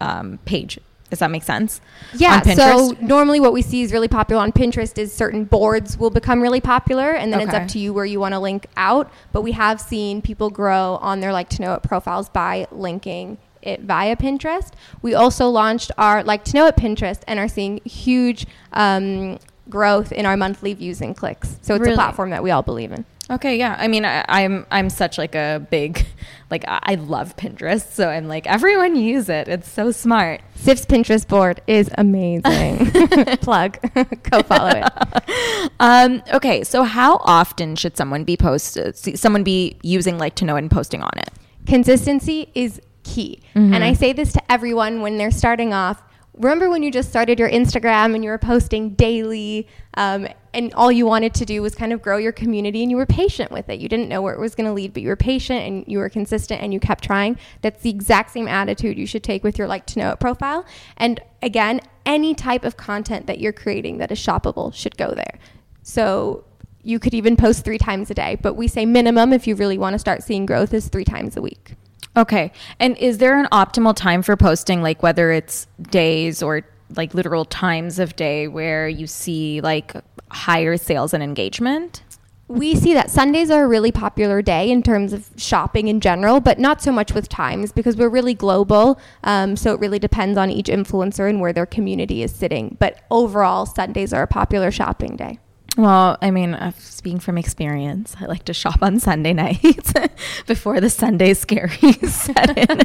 um, 0.00 0.38
page. 0.44 0.78
Does 1.10 1.20
that 1.20 1.30
make 1.30 1.42
sense? 1.42 1.80
Yeah, 2.12 2.42
so 2.42 2.94
normally 3.00 3.40
what 3.40 3.54
we 3.54 3.62
see 3.62 3.80
is 3.80 3.92
really 3.92 4.08
popular 4.08 4.42
on 4.42 4.52
Pinterest 4.52 4.98
is 4.98 5.10
certain 5.10 5.44
boards 5.44 5.96
will 5.96 6.10
become 6.10 6.42
really 6.42 6.60
popular 6.60 7.12
and 7.12 7.32
then 7.32 7.40
it's 7.40 7.54
up 7.54 7.66
to 7.68 7.78
you 7.78 7.94
where 7.94 8.04
you 8.04 8.20
want 8.20 8.34
to 8.34 8.38
link 8.38 8.66
out. 8.76 9.10
But 9.32 9.40
we 9.40 9.52
have 9.52 9.80
seen 9.80 10.20
people 10.20 10.50
grow 10.50 10.98
on 11.00 11.20
their 11.20 11.32
like 11.32 11.48
to 11.50 11.62
know 11.62 11.72
it 11.72 11.82
profiles 11.82 12.28
by 12.28 12.66
linking 12.70 13.38
it 13.62 13.80
via 13.80 14.16
Pinterest. 14.16 14.72
We 15.00 15.14
also 15.14 15.48
launched 15.48 15.92
our 15.96 16.22
like 16.22 16.44
to 16.44 16.54
know 16.54 16.66
it 16.66 16.76
Pinterest 16.76 17.22
and 17.26 17.38
are 17.38 17.48
seeing 17.48 17.80
huge 17.86 18.46
um, 18.74 19.38
growth 19.70 20.12
in 20.12 20.26
our 20.26 20.36
monthly 20.36 20.74
views 20.74 21.00
and 21.00 21.16
clicks. 21.16 21.56
So 21.62 21.74
it's 21.74 21.80
Really? 21.80 21.94
a 21.94 21.96
platform 21.96 22.30
that 22.30 22.42
we 22.42 22.50
all 22.50 22.62
believe 22.62 22.92
in. 22.92 23.06
Okay, 23.30 23.58
yeah. 23.58 23.76
I 23.78 23.88
mean, 23.88 24.04
I, 24.04 24.24
I'm 24.28 24.66
I'm 24.70 24.88
such 24.88 25.18
like 25.18 25.34
a 25.34 25.66
big, 25.70 26.06
like 26.50 26.64
I 26.66 26.94
love 26.94 27.36
Pinterest, 27.36 27.92
so 27.92 28.08
I'm 28.08 28.26
like 28.26 28.46
everyone 28.46 28.96
use 28.96 29.28
it. 29.28 29.48
It's 29.48 29.70
so 29.70 29.90
smart. 29.90 30.40
Siff's 30.54 30.86
Pinterest 30.86 31.28
board 31.28 31.60
is 31.66 31.90
amazing. 31.98 32.90
Plug. 33.42 33.78
Go 34.30 34.42
follow 34.42 34.70
it. 34.74 35.70
Um, 35.78 36.22
okay, 36.32 36.64
so 36.64 36.84
how 36.84 37.18
often 37.24 37.76
should 37.76 37.96
someone 37.96 38.24
be 38.24 38.36
posted? 38.36 38.96
Someone 38.96 39.44
be 39.44 39.76
using 39.82 40.16
like 40.18 40.34
to 40.36 40.44
know 40.44 40.56
and 40.56 40.70
posting 40.70 41.02
on 41.02 41.12
it? 41.16 41.30
consistency 41.66 42.50
is 42.54 42.80
key. 43.04 43.40
And 43.54 43.84
I 43.84 43.92
say 43.92 44.12
this 44.12 44.32
to 44.32 44.52
everyone 44.52 45.02
when 45.02 45.18
they're 45.18 45.30
starting 45.30 45.72
off. 45.74 46.02
Remember 46.34 46.70
when 46.70 46.82
you 46.82 46.90
just 46.90 47.08
started 47.10 47.38
your 47.38 47.50
Instagram 47.50 48.14
and 48.14 48.24
you 48.24 48.30
were 48.30 48.38
posting 48.38 48.90
daily, 48.90 49.66
um, 49.94 50.28
and 50.58 50.74
all 50.74 50.90
you 50.90 51.06
wanted 51.06 51.34
to 51.34 51.44
do 51.44 51.62
was 51.62 51.76
kind 51.76 51.92
of 51.92 52.02
grow 52.02 52.16
your 52.16 52.32
community 52.32 52.82
and 52.82 52.90
you 52.90 52.96
were 52.96 53.06
patient 53.06 53.52
with 53.52 53.68
it. 53.68 53.78
You 53.78 53.88
didn't 53.88 54.08
know 54.08 54.20
where 54.20 54.34
it 54.34 54.40
was 54.40 54.56
going 54.56 54.66
to 54.66 54.72
lead, 54.72 54.92
but 54.92 55.02
you 55.02 55.08
were 55.08 55.16
patient 55.16 55.60
and 55.60 55.84
you 55.86 55.98
were 55.98 56.08
consistent 56.08 56.60
and 56.60 56.74
you 56.74 56.80
kept 56.80 57.04
trying. 57.04 57.38
That's 57.62 57.80
the 57.82 57.90
exact 57.90 58.32
same 58.32 58.48
attitude 58.48 58.98
you 58.98 59.06
should 59.06 59.22
take 59.22 59.44
with 59.44 59.56
your 59.56 59.68
like 59.68 59.86
to 59.86 60.00
know 60.00 60.10
it 60.10 60.18
profile. 60.18 60.66
And 60.96 61.20
again, 61.42 61.80
any 62.04 62.34
type 62.34 62.64
of 62.64 62.76
content 62.76 63.28
that 63.28 63.38
you're 63.38 63.52
creating 63.52 63.98
that 63.98 64.10
is 64.10 64.18
shoppable 64.18 64.74
should 64.74 64.96
go 64.96 65.14
there. 65.14 65.38
So 65.84 66.44
you 66.82 66.98
could 66.98 67.14
even 67.14 67.36
post 67.36 67.64
three 67.64 67.78
times 67.78 68.10
a 68.10 68.14
day, 68.14 68.36
but 68.42 68.54
we 68.54 68.66
say 68.66 68.84
minimum 68.84 69.32
if 69.32 69.46
you 69.46 69.54
really 69.54 69.78
want 69.78 69.94
to 69.94 69.98
start 70.00 70.24
seeing 70.24 70.44
growth 70.44 70.74
is 70.74 70.88
three 70.88 71.04
times 71.04 71.36
a 71.36 71.42
week. 71.42 71.74
Okay, 72.16 72.50
and 72.80 72.96
is 72.98 73.18
there 73.18 73.38
an 73.38 73.46
optimal 73.52 73.94
time 73.94 74.22
for 74.22 74.36
posting, 74.36 74.82
like 74.82 75.04
whether 75.04 75.30
it's 75.30 75.68
days 75.80 76.42
or 76.42 76.64
like 76.96 77.14
literal 77.14 77.44
times 77.44 77.98
of 77.98 78.16
day 78.16 78.48
where 78.48 78.88
you 78.88 79.06
see 79.06 79.60
like 79.60 79.94
higher 80.30 80.76
sales 80.76 81.14
and 81.14 81.22
engagement? 81.22 82.02
We 82.48 82.74
see 82.74 82.94
that 82.94 83.10
Sundays 83.10 83.50
are 83.50 83.64
a 83.64 83.68
really 83.68 83.92
popular 83.92 84.40
day 84.40 84.70
in 84.70 84.82
terms 84.82 85.12
of 85.12 85.28
shopping 85.36 85.88
in 85.88 86.00
general, 86.00 86.40
but 86.40 86.58
not 86.58 86.80
so 86.80 86.90
much 86.90 87.12
with 87.12 87.28
times 87.28 87.72
because 87.72 87.94
we're 87.94 88.08
really 88.08 88.32
global. 88.32 88.98
Um, 89.22 89.54
so 89.54 89.74
it 89.74 89.80
really 89.80 89.98
depends 89.98 90.38
on 90.38 90.50
each 90.50 90.68
influencer 90.68 91.28
and 91.28 91.42
where 91.42 91.52
their 91.52 91.66
community 91.66 92.22
is 92.22 92.34
sitting. 92.34 92.78
But 92.80 93.02
overall, 93.10 93.66
Sundays 93.66 94.14
are 94.14 94.22
a 94.22 94.26
popular 94.26 94.70
shopping 94.70 95.14
day. 95.16 95.38
Well, 95.78 96.18
I 96.20 96.32
mean, 96.32 96.54
uh, 96.54 96.72
speaking 96.76 97.20
from 97.20 97.38
experience, 97.38 98.16
I 98.20 98.26
like 98.26 98.44
to 98.46 98.52
shop 98.52 98.82
on 98.82 98.98
Sunday 98.98 99.32
nights 99.44 99.92
before 100.48 100.80
the 100.80 100.90
Sunday 100.90 101.34
scaries 101.34 102.08
set 102.08 102.58
in. 102.58 102.80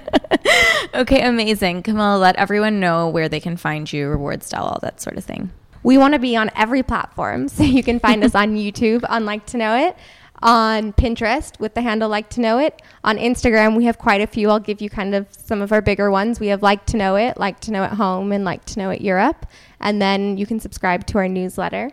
okay, 0.94 1.22
amazing. 1.28 1.82
Camilla, 1.82 2.20
let 2.20 2.36
everyone 2.36 2.80
know 2.80 3.10
where 3.10 3.28
they 3.28 3.40
can 3.40 3.58
find 3.58 3.92
you, 3.92 4.08
reward 4.08 4.44
style, 4.44 4.66
all 4.66 4.80
that 4.84 5.02
sort 5.02 5.18
of 5.18 5.24
thing. 5.24 5.52
We 5.82 5.98
want 5.98 6.14
to 6.14 6.20
be 6.20 6.36
on 6.36 6.52
every 6.56 6.84
platform. 6.84 7.48
So 7.48 7.64
you 7.64 7.82
can 7.82 8.00
find 8.00 8.24
us 8.24 8.36
on 8.36 8.56
YouTube 8.56 9.04
on 9.10 9.26
Like 9.26 9.48
to 9.48 9.58
Know 9.58 9.76
It, 9.76 9.98
on 10.44 10.94
Pinterest 10.94 11.60
with 11.60 11.74
the 11.74 11.82
handle 11.82 12.10
Like 12.10 12.30
to 12.30 12.42
Know 12.42 12.60
It. 12.60 12.80
On 13.04 13.18
Instagram, 13.18 13.76
we 13.76 13.86
have 13.86 13.98
quite 13.98 14.22
a 14.22 14.28
few. 14.28 14.52
I'll 14.52 14.60
give 14.60 14.82
you 14.82 14.92
kind 14.92 15.16
of 15.16 15.26
some 15.32 15.64
of 15.64 15.72
our 15.72 15.82
bigger 15.82 16.12
ones. 16.12 16.40
We 16.40 16.48
have 16.50 16.62
Like 16.62 16.86
to 16.86 16.98
Know 16.98 17.16
It, 17.16 17.40
Like 17.40 17.60
to 17.62 17.72
Know 17.72 17.84
It 17.86 17.94
Home, 17.94 18.32
and 18.32 18.46
Like 18.46 18.66
to 18.66 18.78
Know 18.78 18.92
It 18.92 19.02
Europe. 19.02 19.48
And 19.80 20.00
then 20.00 20.38
you 20.38 20.46
can 20.46 20.60
subscribe 20.60 21.08
to 21.08 21.18
our 21.18 21.28
newsletter 21.28 21.90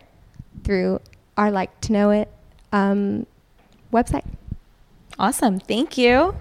through 0.65 1.01
our 1.37 1.51
Like 1.51 1.81
to 1.83 1.93
Know 1.93 2.11
It 2.11 2.29
um, 2.73 3.27
website. 3.93 4.25
Awesome. 5.19 5.59
Thank 5.59 5.99
you. 5.99 6.35